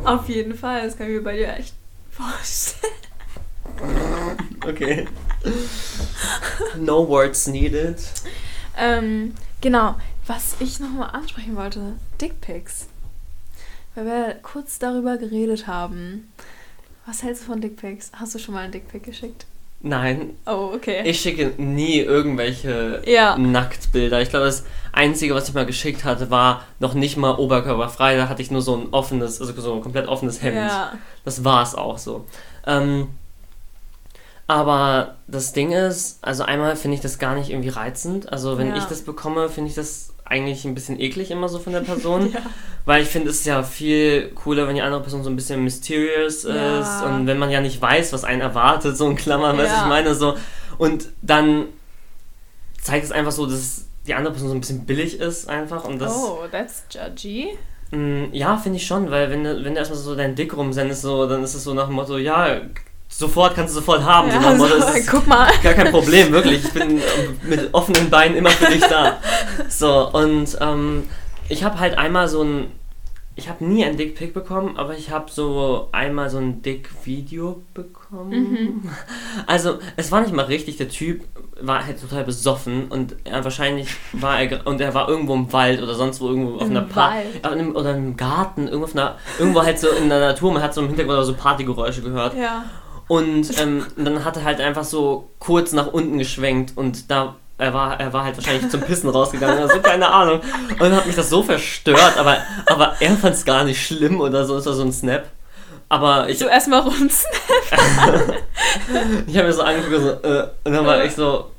[0.05, 1.73] Auf jeden Fall, das kann ich mir bei dir echt
[2.09, 2.93] vorstellen.
[4.65, 5.07] Okay.
[6.77, 7.97] No words needed.
[8.77, 9.95] Ähm, genau,
[10.27, 12.87] was ich nochmal ansprechen wollte, Dickpics.
[13.95, 16.31] Weil wir kurz darüber geredet haben.
[17.05, 18.11] Was hältst du von Dickpics?
[18.13, 19.45] Hast du schon mal einen Dickpic geschickt?
[19.79, 21.03] Nein, Oh, okay.
[21.05, 23.37] ich schicke nie irgendwelche Ja.
[23.37, 24.21] Nacktbilder.
[24.21, 28.17] Ich glaube, das Einzige, was ich mal geschickt hatte, war noch nicht mal oberkörperfrei.
[28.17, 30.57] Da hatte ich nur so ein offenes, also so ein komplett offenes Hemd.
[30.57, 30.93] Ja.
[31.25, 32.25] Das war es auch so.
[32.65, 33.09] Ähm,
[34.47, 38.31] aber das Ding ist, also einmal finde ich das gar nicht irgendwie reizend.
[38.31, 38.77] Also wenn Ja.
[38.77, 42.31] ich das bekomme, finde ich das eigentlich ein bisschen eklig immer so von der Person.
[42.33, 42.41] Ja.
[42.85, 46.43] Weil ich finde es ja viel cooler, wenn die andere Person so ein bisschen mysterious
[46.43, 46.79] Ja.
[46.79, 49.63] ist und wenn man ja nicht weiß, was einen erwartet, so in Klammern, Ja.
[49.65, 50.35] ich meine, so.
[50.77, 51.65] Und dann
[52.81, 55.99] zeigt es einfach so, dass die andere Person so ein bisschen billig ist einfach und
[55.99, 56.15] das.
[56.15, 57.57] Oh, that's judgy.
[57.91, 61.01] Mm, Ja, finde ich schon, weil wenn du, wenn du erstmal so deinen Dick rumsendest,
[61.01, 62.61] so, dann ist es so nach dem Motto, ja,
[63.09, 64.29] sofort kannst du sofort haben.
[64.31, 65.49] so Ja, so, es ist guck mal.
[65.63, 66.65] gar kein Problem, wirklich.
[66.65, 67.01] Ich bin
[67.43, 69.17] mit offenen Beinen immer für dich da.
[69.69, 71.03] So, und ähm,
[71.49, 72.71] ich habe halt einmal so ein.
[73.39, 78.31] Ich habe nie ein Dickpick bekommen, aber ich habe so einmal so ein Dick-Video bekommen.
[78.83, 78.89] Mhm.
[79.45, 80.77] Also, es war nicht mal richtig.
[80.77, 81.21] Der Typ
[81.61, 84.65] war halt total besoffen und er, wahrscheinlich war er.
[84.65, 87.27] Und er war irgendwo im Wald oder sonst wo irgendwo auf Im einer Party.
[87.43, 87.75] Wald.
[87.75, 90.51] Oder im Garten, irgendwo, auf einer, irgendwo halt so in der Natur.
[90.51, 92.35] Man hat so im Hintergrund so Partygeräusche gehört.
[92.35, 92.63] Ja.
[93.07, 97.73] Und ähm, dann hat er halt einfach so kurz nach unten geschwenkt und da er
[97.73, 100.41] war, er war halt wahrscheinlich zum Pissen rausgegangen oder so, keine Ahnung.
[100.69, 104.21] Und dann hat mich das so verstört, aber, aber er fand es gar nicht schlimm
[104.21, 105.25] oder so, es war so ein Snap.
[105.89, 107.25] Aber ich, So erstmal runzen.
[109.27, 111.49] ich habe mir so angeguckt so, äh, und dann war ich so,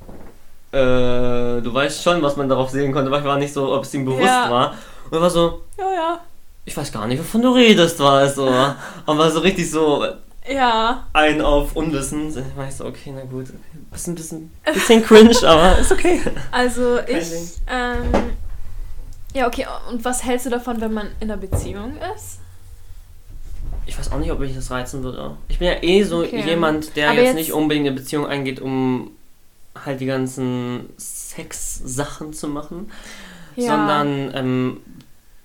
[0.71, 3.85] äh, du weißt schon, was man darauf sehen konnte, aber ich war nicht so, ob
[3.85, 4.51] es ihm bewusst Ja.
[4.51, 4.75] war.
[5.11, 6.21] Und er war so, Ja, ja.
[6.65, 8.49] ich weiß gar nicht, wovon du redest, war es so.
[9.07, 10.07] Aber so richtig so,
[10.49, 11.07] Ja.
[11.13, 12.29] ein auf Unwissen.
[12.31, 13.47] Ich war ich so, okay, na gut.
[13.91, 16.21] Bisschen, bisschen, bisschen cringe, aber ist okay.
[16.51, 17.31] Also ich.
[17.67, 18.05] Ähm,
[19.35, 19.67] ja, okay.
[19.91, 22.39] Und was hältst du davon, wenn man in einer Beziehung ist?
[23.87, 25.37] Ich weiß auch nicht, ob mich das reizen würde.
[25.49, 26.43] Ich bin ja eh so Okay.
[26.45, 29.11] jemand, der jetzt, jetzt- nicht unbedingt eine Beziehung eingeht, um
[29.85, 32.91] halt die ganzen Sex-Sachen zu machen,
[33.57, 34.81] sondern ähm,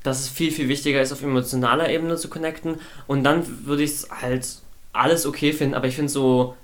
[0.03, 2.79] dass es viel, viel wichtiger ist, auf emotionaler Ebene zu connecten.
[3.07, 4.45] Und dann würde ich es halt
[4.93, 6.55] alles okay finden, aber ich finde so.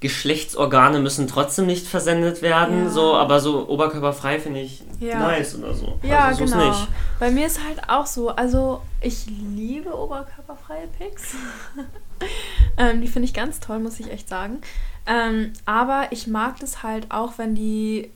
[0.00, 2.90] Geschlechtsorgane müssen trotzdem nicht versendet werden, Ja.
[2.90, 5.20] so, aber so oberkörperfrei finde ich Ja.
[5.20, 5.96] nice oder so.
[6.02, 6.70] Ja, also, genau.
[6.70, 6.88] nicht.
[7.20, 11.36] Bei mir ist halt auch so, also ich liebe oberkörperfreie Pics.
[12.78, 14.60] ähm, die finde ich ganz toll, muss ich echt sagen.
[15.06, 18.10] Ähm, aber ich mag das halt auch, wenn die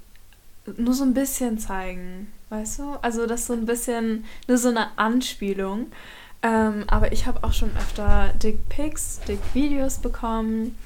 [0.77, 2.97] nur so ein bisschen zeigen, weißt du?
[3.01, 5.87] Also das so ein bisschen, nur so eine Anspielung.
[6.43, 10.79] Ähm, aber ich habe auch schon öfter Dick-Pics, Dick-Videos bekommen.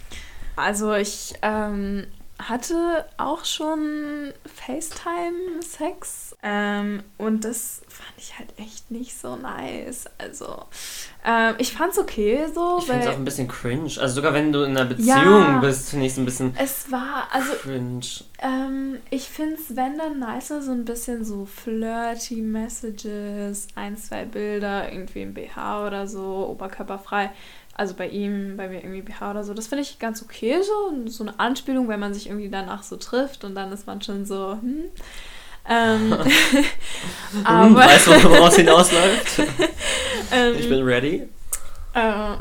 [0.56, 2.06] Also ich ähm,
[2.38, 10.04] hatte auch schon FaceTime-Sex ähm, und das fand ich halt echt nicht so nice.
[10.18, 10.64] Also
[11.24, 13.90] ähm, ich fand's okay so, Ich finde es auch ein bisschen cringe.
[13.98, 15.58] Also sogar wenn du in einer Beziehung Ja.
[15.60, 18.00] bist, finde ich es ein bisschen es war, also cringe.
[18.40, 24.90] ähm, ich find's, wenn dann nicer, so ein bisschen so flirty Messages, ein, zwei Bilder,
[24.92, 27.30] irgendwie im BH oder so, oberkörperfrei.
[27.74, 29.54] Also bei ihm, bei mir irgendwie BH oder so.
[29.54, 31.06] Das finde ich ganz okay so.
[31.08, 34.26] So eine Anspielung, wenn man sich irgendwie danach so trifft und dann ist man schon
[34.26, 34.84] so, hm.
[35.68, 36.16] Ähm,
[37.32, 39.38] Hm, aber weißt du, woraus hinausläuft?
[40.32, 41.28] ähm, Ich bin ready.
[41.94, 42.32] äh,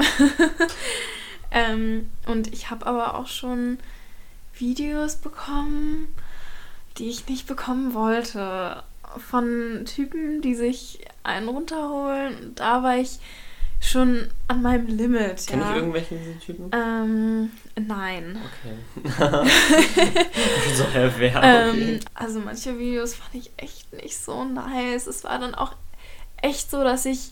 [1.52, 3.78] ähm, und ich habe aber auch schon
[4.58, 6.14] Videos bekommen,
[6.98, 8.84] die ich nicht bekommen wollte.
[9.30, 12.54] Von Typen, die sich einen runterholen.
[12.56, 13.20] Da war ich
[13.80, 15.48] schon an meinem Limit.
[15.48, 15.72] Kenn ja.
[15.72, 16.16] ich irgendwelche
[16.46, 16.70] Typen?
[16.74, 17.52] Ähm,
[17.88, 18.38] nein.
[18.46, 19.06] Okay.
[20.76, 20.84] so?
[20.84, 21.34] Okay.
[21.42, 25.08] Ähm, also manche Videos fand ich echt nicht so nice.
[25.08, 25.74] Es war dann auch
[26.42, 27.32] echt so, dass ich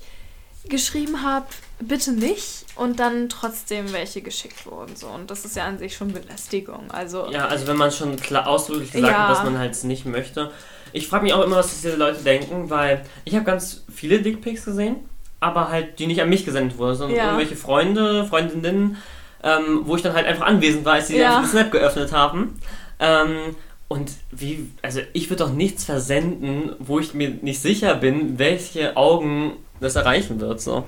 [0.69, 1.47] geschrieben habe,
[1.79, 4.95] bitte nicht und dann trotzdem welche geschickt wurden.
[4.95, 5.07] So.
[5.07, 6.91] Und das ist ja an sich schon Belästigung.
[6.91, 9.29] Also ja, also wenn man schon klar ausdrücklich gesagt Ja.
[9.29, 10.51] dass man halt es nicht möchte.
[10.93, 14.65] Ich frage mich auch immer, was diese Leute denken, weil ich habe ganz viele Dickpics
[14.65, 14.97] gesehen,
[15.39, 17.25] aber halt die nicht an mich gesendet wurden, sondern Ja.
[17.25, 18.97] irgendwelche Freunde, Freundinnen,
[19.43, 21.43] ähm, wo ich dann halt einfach anwesend war, als sie Ja.
[21.45, 22.59] Snap geöffnet haben.
[22.99, 23.55] Ähm,
[23.89, 28.97] Und wie, also ich würde doch nichts versenden, wo ich mir nicht sicher bin, welche
[28.97, 30.59] Augen das erreichen wird.
[30.59, 30.85] So.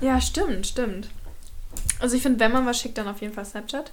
[0.00, 1.06] Ja, stimmt, stimmt.
[2.00, 3.92] Also ich finde, wenn man was schickt, dann auf jeden Fall Snapchat.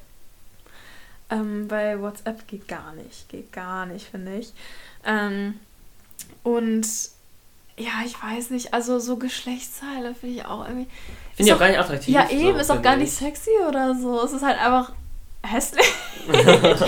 [1.29, 3.29] Ähm, weil WhatsApp geht gar nicht.
[3.29, 4.53] Geht gar nicht, finde ich.
[5.05, 5.59] Ähm,
[6.41, 6.87] und
[7.77, 10.87] ja, ich weiß nicht, also so Geschlechtsteile finde ich auch irgendwie.
[11.35, 12.13] Finde ich auch gar nicht attraktiv.
[12.13, 13.01] Ja, eben, so, ist auch gar ich.
[13.01, 14.23] nicht sexy oder so.
[14.23, 14.93] Es ist halt einfach
[15.43, 15.85] hässlich.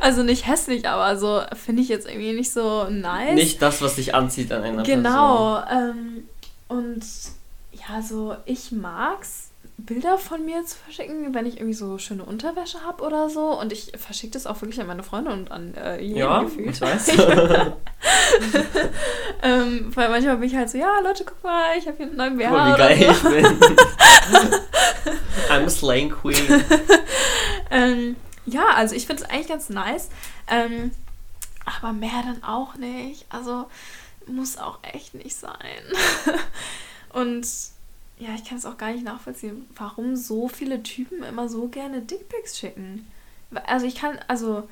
[0.00, 3.34] also nicht hässlich, aber so finde ich jetzt irgendwie nicht so nice.
[3.34, 5.02] Nicht das, was dich anzieht an einer Person.
[5.02, 5.62] Genau.
[5.70, 6.24] Ähm,
[6.68, 7.04] und
[7.72, 9.45] ja, so ich mag's,
[9.78, 13.60] Bilder von mir zu verschicken, wenn ich irgendwie so schöne Unterwäsche habe oder so.
[13.60, 16.70] Und ich verschicke das auch wirklich an meine Freunde und an äh, jeden Ja, gefühlt.
[16.70, 17.08] ich weiß.
[19.42, 22.16] ähm, weil manchmal bin ich halt so, ja, Leute, guck mal, ich habe hier einen
[22.16, 22.48] neuen BH.
[22.48, 23.28] Guck mal, wie geil so.
[23.28, 23.46] ich bin.
[25.50, 26.64] I'm a slang queen.
[27.70, 30.08] ähm, ja, also ich finde es eigentlich ganz nice.
[30.48, 30.90] Ähm,
[31.64, 33.26] aber mehr dann auch nicht.
[33.28, 33.66] Also
[34.26, 35.52] muss auch echt nicht sein.
[37.12, 37.46] Und
[38.18, 42.00] ja, ich kann es auch gar nicht nachvollziehen, warum so viele Typen immer so gerne
[42.00, 43.06] Dickpics schicken.
[43.66, 44.66] Also ich kann, also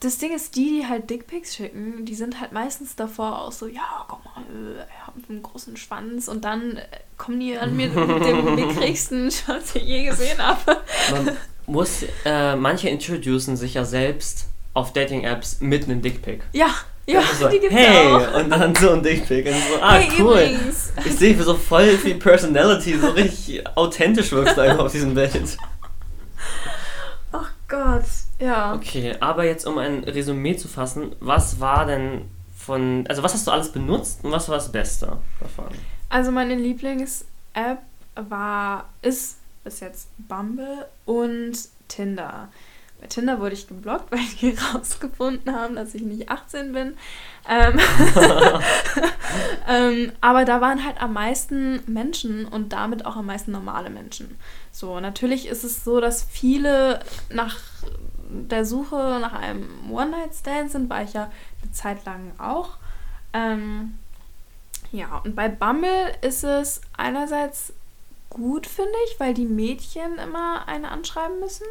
[0.00, 3.66] das Ding ist, die, die halt Dickpics schicken, die sind halt meistens davor auch so,
[3.66, 7.76] ja, guck mal, äh, er hat einen großen Schwanz und dann äh, kommen die an
[7.76, 10.82] mir mit dem mickrigsten Schwanz, den ich je gesehen habe.
[11.10, 16.42] Man muss, äh, manche introducen sich ja selbst auf Dating-Apps mit einem Dickpic.
[16.52, 16.74] Ja,
[17.06, 18.34] ja, so, die gibt's hey, auch.
[18.34, 19.48] und dann so ein Dickpic.
[19.48, 20.32] Und so, ah, hey, cool.
[20.32, 20.92] übrigens.
[21.04, 25.56] Ich sehe so voll viel Personality, so richtig authentisch wirkst du einfach auf diesem Bild.
[27.32, 28.04] Ach Gott.
[28.38, 28.74] Ja.
[28.74, 32.22] Okay, aber jetzt um ein Resümee zu fassen, was war denn
[32.56, 35.68] von, also was hast du alles benutzt und was war das Beste davon?
[36.08, 37.78] Also meine Lieblings-App
[38.16, 41.56] war, ist bis jetzt Bumble und
[41.88, 42.48] Tinder.
[43.00, 46.96] Bei Tinder wurde ich geblockt, weil die rausgefunden haben, dass ich nicht 18 bin.
[47.48, 47.78] Ähm,
[49.68, 54.38] ähm, aber da waren halt am meisten Menschen und damit auch am meisten normale Menschen.
[54.72, 57.56] So, natürlich ist es so, dass viele nach
[58.28, 61.30] der Suche nach einem One-Night-Stand sind, war ich ja
[61.62, 62.70] eine Zeit lang auch.
[63.32, 63.98] Ähm,
[64.92, 67.72] ja, und bei Bumble ist es einerseits
[68.30, 71.66] gut, finde ich, weil die Mädchen immer eine anschreiben müssen.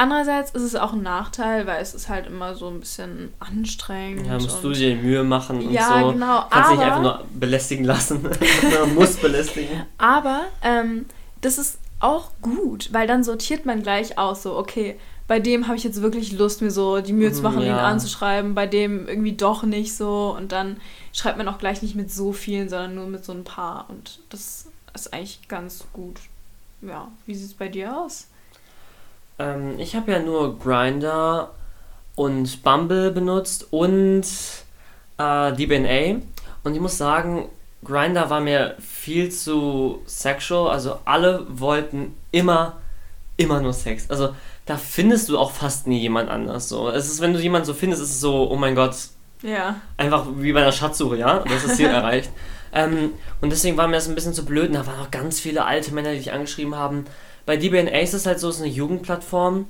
[0.00, 4.26] Andererseits ist es auch ein Nachteil, weil es ist halt immer so ein bisschen anstrengend.
[4.28, 6.12] Ja, musst du dir Mühe machen und Ja, so.
[6.12, 8.22] genau, Kannst dich aber- einfach nur belästigen lassen.
[8.80, 9.82] Man muss belästigen.
[9.98, 11.06] Aber ähm,
[11.40, 15.76] das ist auch gut, weil dann sortiert man gleich aus, so, okay, bei dem habe
[15.76, 17.78] ich jetzt wirklich Lust, mir so die Mühe zu Mhm, machen, ihn ja.
[17.84, 20.34] anzuschreiben, bei dem irgendwie doch nicht so.
[20.38, 20.76] Und dann
[21.12, 23.86] schreibt man auch gleich nicht mit so vielen, sondern nur mit so ein paar.
[23.90, 26.20] Und das ist eigentlich ganz gut.
[26.82, 28.28] Ja, wie sieht es bei dir aus?
[29.38, 31.50] Ähm, ich habe ja nur Grinder
[32.14, 34.24] und Bumble benutzt und
[35.18, 36.20] äh, DBNA.
[36.64, 37.48] Und ich muss sagen,
[37.84, 40.70] Grinder war mir viel zu sexual.
[40.70, 42.78] Also alle wollten immer,
[43.36, 44.10] immer nur Sex.
[44.10, 44.30] Also
[44.66, 46.68] da findest du auch fast nie jemand anders.
[46.68, 46.88] So.
[46.90, 48.94] Es ist, wenn du jemanden so findest, ist es so, oh mein Gott,
[49.42, 49.76] Ja.
[49.96, 51.44] einfach wie bei einer Schatzsuche, ja?
[51.48, 52.30] Das ist Ziel erreicht.
[52.72, 54.68] Ähm, und deswegen war mir das ein bisschen zu blöd.
[54.68, 57.06] Und da waren auch ganz viele alte Männer, die dich angeschrieben haben.
[57.48, 59.64] Bei DBNA ist es halt so, es ist eine Jugendplattform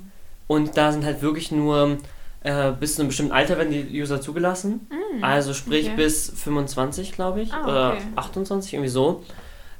[0.47, 1.95] und da sind halt wirklich nur
[2.43, 4.85] äh, bis zu einem bestimmten Alter werden die User zugelassen.
[5.21, 5.95] also sprich okay.
[5.95, 8.01] bis 25, glaube ich, Ah, oder okay.
[8.17, 9.23] 28, irgendwie so.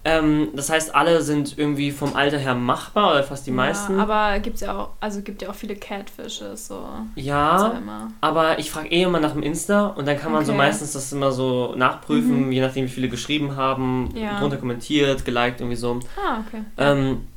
[0.05, 3.97] Ähm, das heißt, alle sind irgendwie vom Alter her machbar, oder fast die meisten.
[3.97, 6.85] Ja, aber gibt's ja auch, also gibt ja auch viele Catfishes, so.
[7.15, 7.81] ja.
[8.21, 10.61] Aber ich frage eh immer nach dem Insta und dann kann man so Okay.
[10.61, 10.67] Mhm.
[10.67, 14.39] meistens das immer so nachprüfen, je nachdem wie viele geschrieben haben, Ja.
[14.39, 15.99] drunter kommentiert, geliked, irgendwie so.
[16.15, 16.63] Ah, okay.
[16.77, 17.27] Ähm,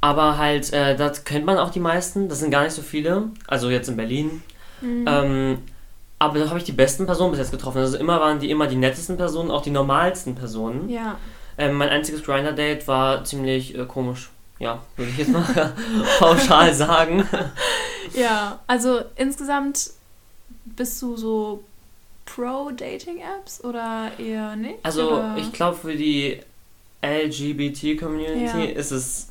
[0.00, 3.28] aber halt, äh, das kennt man auch die meisten, das sind gar nicht so viele,
[3.46, 4.42] also jetzt in Berlin.
[4.80, 5.04] Mhm.
[5.08, 5.58] Ähm,
[6.18, 7.78] aber da habe ich die besten Personen bis jetzt getroffen.
[7.78, 10.88] Also immer waren die immer die nettesten Personen, auch die normalsten Personen.
[10.88, 11.18] ja.
[11.58, 14.30] Ähm, mein einziges Grinder-Date war ziemlich äh, komisch.
[14.58, 15.42] Ja, würde ich jetzt mal
[16.18, 17.26] pauschal sagen.
[18.14, 19.90] Ja, also insgesamt
[20.64, 21.62] bist du so
[22.26, 24.76] pro-Dating-Apps oder eher nicht?
[24.82, 25.36] Also oder?
[25.38, 26.40] ich glaube für die
[27.02, 28.76] LGBT-Community Ja.
[28.76, 29.29] ist es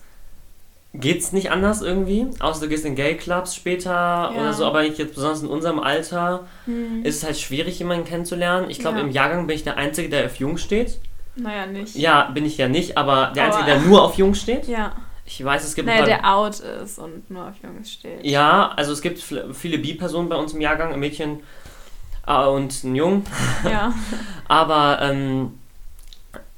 [0.93, 5.13] geht's nicht anders irgendwie, außer du gehst in Gay-Clubs später oder so, aber ich jetzt
[5.15, 8.69] besonders in unserem Alter Hm, ist es halt schwierig, jemanden kennenzulernen.
[8.69, 9.03] Ich glaube, Ja.
[9.03, 10.99] im Jahrgang bin ich der Einzige, der auf Jung steht.
[11.35, 11.95] naja, nicht.
[11.95, 14.67] Ja, bin ich ja nicht, aber der Aber- Einzige, der nur auf Jung steht.
[14.67, 14.93] Ja.
[15.25, 18.25] Ich weiß, es gibt Naja, der out ist und nur auf Jungs steht.
[18.25, 19.19] Ja, also es gibt
[19.53, 21.41] viele Bi-Personen bei uns im Jahrgang, ein Mädchen
[22.27, 23.23] äh, und ein Jung.
[23.63, 23.93] Ja.
[24.47, 25.59] Aber ähm,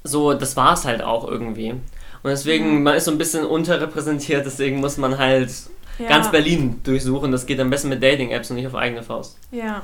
[0.04, 1.74] so, das war es halt auch irgendwie.
[2.22, 2.82] Und deswegen, Mhm.
[2.84, 5.50] man ist so ein bisschen unterrepräsentiert, deswegen muss man halt
[5.98, 6.08] Ja.
[6.08, 7.32] ganz Berlin durchsuchen.
[7.32, 9.36] Das geht am besten mit Dating-Apps und nicht auf eigene Faust.
[9.50, 9.82] Ja,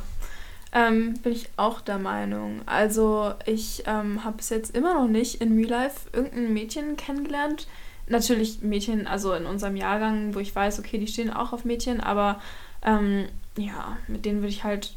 [0.73, 2.61] ähm, bin ich auch der Meinung.
[2.67, 7.67] Also ich ähm, habe bis jetzt immer noch nicht in Real Life irgendein Mädchen kennengelernt.
[8.07, 12.01] Natürlich Mädchen, also in unserem Jahrgang, wo ich weiß, okay, die stehen auch auf Mädchen,
[12.01, 12.41] aber
[12.85, 13.27] ähm,
[13.59, 14.93] ja, mit denen würde ich halt,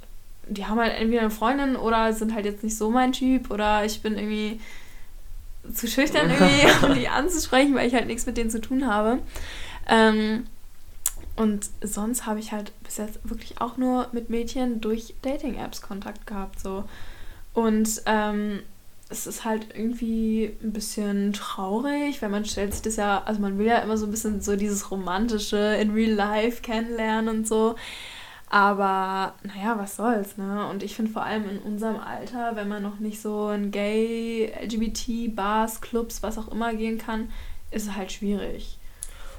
[0.48, 3.84] die haben halt entweder eine Freundin oder sind halt jetzt nicht so mein Typ oder
[3.84, 4.60] ich bin irgendwie
[5.74, 9.20] zu schüchtern irgendwie, um die anzusprechen, weil ich halt nichts mit denen zu tun habe.
[9.88, 10.46] Ähm,
[11.36, 16.28] und sonst habe ich halt bis jetzt wirklich auch nur mit Mädchen durch Dating-Apps Kontakt
[16.28, 16.60] gehabt.
[16.60, 16.84] So.
[17.54, 18.62] Und ähm,
[19.10, 23.58] es ist halt irgendwie ein bisschen traurig, weil man stellt sich das ja, also man
[23.58, 27.76] will ja immer so ein bisschen so dieses Romantische in Real Life kennenlernen und so.
[28.54, 30.68] Aber naja, was soll's, ne?
[30.70, 34.52] Und ich finde vor allem in unserem Alter, wenn man noch nicht so in Gay,
[34.62, 37.30] LGBT, Bars, Clubs, was auch immer gehen kann,
[37.72, 38.78] ist es halt schwierig.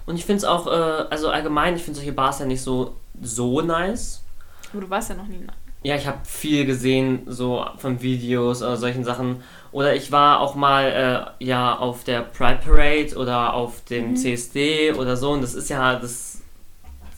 [0.06, 0.70] Und ich finde es auch, äh,
[1.10, 4.22] also allgemein, ich finde solche Bars ja nicht so, so nice.
[4.72, 5.40] Aber du warst ja noch nie.
[5.40, 5.52] ne?
[5.82, 9.42] Ja, ich habe viel gesehen, so von Videos oder solchen Sachen.
[9.72, 14.16] Oder ich war auch mal äh, ja auf der Pride Parade oder auf dem Mhm.
[14.16, 15.32] CSD oder so.
[15.32, 16.40] Und das ist ja, das,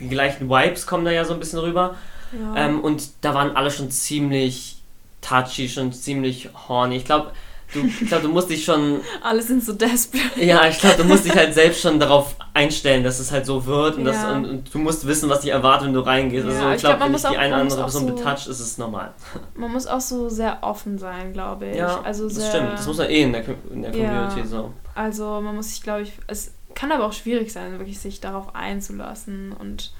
[0.00, 1.94] die gleichen Vibes kommen da ja so ein bisschen rüber.
[2.32, 2.66] Ja.
[2.66, 4.78] Ähm, und da waren alle schon ziemlich
[5.20, 6.96] touchy, schon ziemlich horny.
[6.96, 7.32] Ich glaube,
[7.72, 10.44] du, ich glaub, du musst dich schon, Alle sind so desperate.
[10.44, 13.64] ja, ich glaube, du musst dich halt selbst schon darauf einstellen, dass es halt so
[13.66, 13.96] wird.
[13.96, 14.32] Und, das, Ja.
[14.34, 16.46] und, und du musst wissen, was dich erwartet, wenn du reingehst.
[16.46, 18.14] Ja, also ich ich glaub, glaube, man wenn dich die eine oder andere Person so-
[18.14, 19.14] betatscht, ist es normal.
[19.54, 21.76] Man muss auch so sehr offen sein, glaube ich.
[21.76, 22.72] Ja, also das stimmt.
[22.74, 23.92] Das muss man eh in der, in der.
[23.92, 24.72] Community so.
[24.96, 28.54] Also man muss sich, glaube ich, es kann aber auch schwierig sein, wirklich sich darauf
[28.54, 29.92] einzulassen und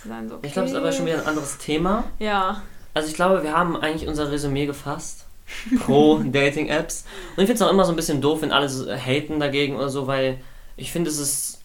[0.00, 0.36] zu sein so.
[0.36, 0.46] Okay.
[0.46, 2.04] Ich glaube, es ist aber schon wieder ein anderes Thema.
[2.18, 2.62] Ja,
[2.94, 5.26] Also ich glaube, wir haben eigentlich unser Resümee gefasst.
[5.80, 7.04] Pro Dating-Apps.
[7.36, 9.76] Und ich finde es auch immer so ein bisschen doof, wenn alle so haten dagegen
[9.76, 10.38] oder so, weil
[10.76, 11.61] ich finde, es ist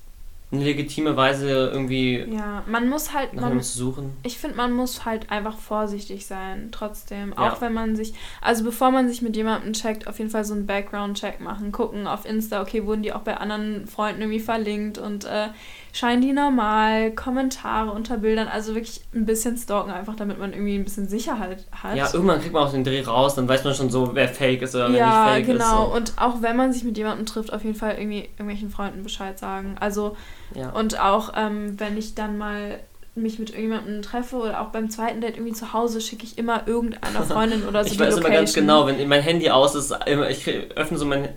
[0.49, 2.63] eine legitime Weise, irgendwie ja.
[2.67, 4.13] Man muss halt, man, zu suchen.
[4.23, 7.33] ich finde, man muss halt einfach vorsichtig sein, trotzdem.
[7.35, 7.51] Ja.
[7.51, 10.53] Auch wenn man sich, also bevor man sich mit jemandem checkt, auf jeden Fall so
[10.53, 14.97] einen Background-Check machen, gucken auf Insta, okay, wurden die auch bei anderen Freunden irgendwie verlinkt
[14.97, 15.49] und äh,
[15.93, 20.75] scheinen die normal, Kommentare unter Bildern, also wirklich ein bisschen stalken, einfach damit man irgendwie
[20.75, 21.95] ein bisschen Sicherheit hat.
[21.95, 24.61] Ja, irgendwann kriegt man auch den Dreh raus, dann weiß man schon so, wer fake
[24.61, 25.87] ist oder wer Ja, nicht fake genau.
[25.87, 25.95] ist.
[25.95, 29.37] Und auch wenn man sich mit jemandem trifft, auf jeden Fall irgendwie irgendwelchen Freunden Bescheid
[29.39, 29.75] sagen.
[29.79, 30.15] Also,
[30.53, 30.59] So.
[30.59, 30.69] Ja.
[30.69, 32.79] und auch ähm, wenn ich dann mal
[33.15, 36.67] mich mit irgendjemandem treffe oder auch beim zweiten Date irgendwie zu Hause, schicke ich immer
[36.67, 38.25] irgendeiner Freundin oder so ich weiß Location.
[38.25, 41.29] immer ganz genau, wenn mein Handy aus ist, immer, ich öffne so mein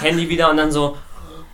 [0.00, 0.96] Handy wieder und dann so,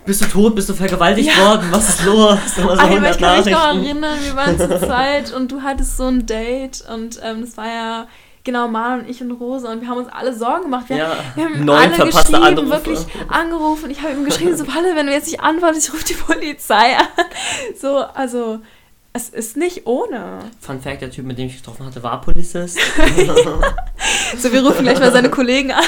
[0.04, 1.46] bist du tot, bist du vergewaltigt Ja.
[1.48, 2.38] worden, was ist los?
[2.56, 5.32] Immer so Ach, ja, aber 100 ich kann mich noch erinnern, wir waren zur Zeit
[5.32, 8.06] und du hattest so ein Date und ähm, das war ja
[8.44, 10.88] genau Maren und ich und Rose und wir haben uns alle Sorgen gemacht.
[10.88, 12.70] Wir, Ja, wir haben ihm neun alle geschrieben, Anrufe.
[12.70, 12.98] wirklich
[13.28, 13.90] angerufen.
[13.90, 16.96] Ich habe ihm geschrieben, so Palle, wenn du jetzt nicht antwortest, ich rufe die Polizei
[16.96, 17.06] an.
[17.80, 18.58] So, also
[19.12, 20.40] es ist nicht ohne.
[20.60, 22.78] Fun Fact, der Typ, mit dem ich getroffen hatte, war Polizist.
[24.38, 25.84] So, wir rufen gleich mal seine Kollegen an.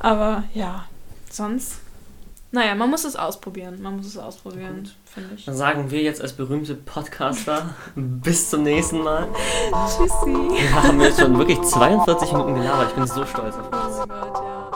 [0.00, 0.84] Aber ja,
[1.30, 1.76] sonst.
[2.52, 3.80] Naja, man muss es ausprobieren.
[3.80, 5.44] Man muss es ausprobieren, finde ich.
[5.44, 9.28] Dann sagen wir jetzt als berühmte Podcaster bis zum nächsten Mal.
[9.86, 10.26] Tschüssi.
[10.26, 12.88] Wir haben jetzt schon wirklich 42 Minuten gelabert.
[12.88, 13.98] Ich bin so stolz auf uns.
[14.00, 14.70] Oh Gott, ja.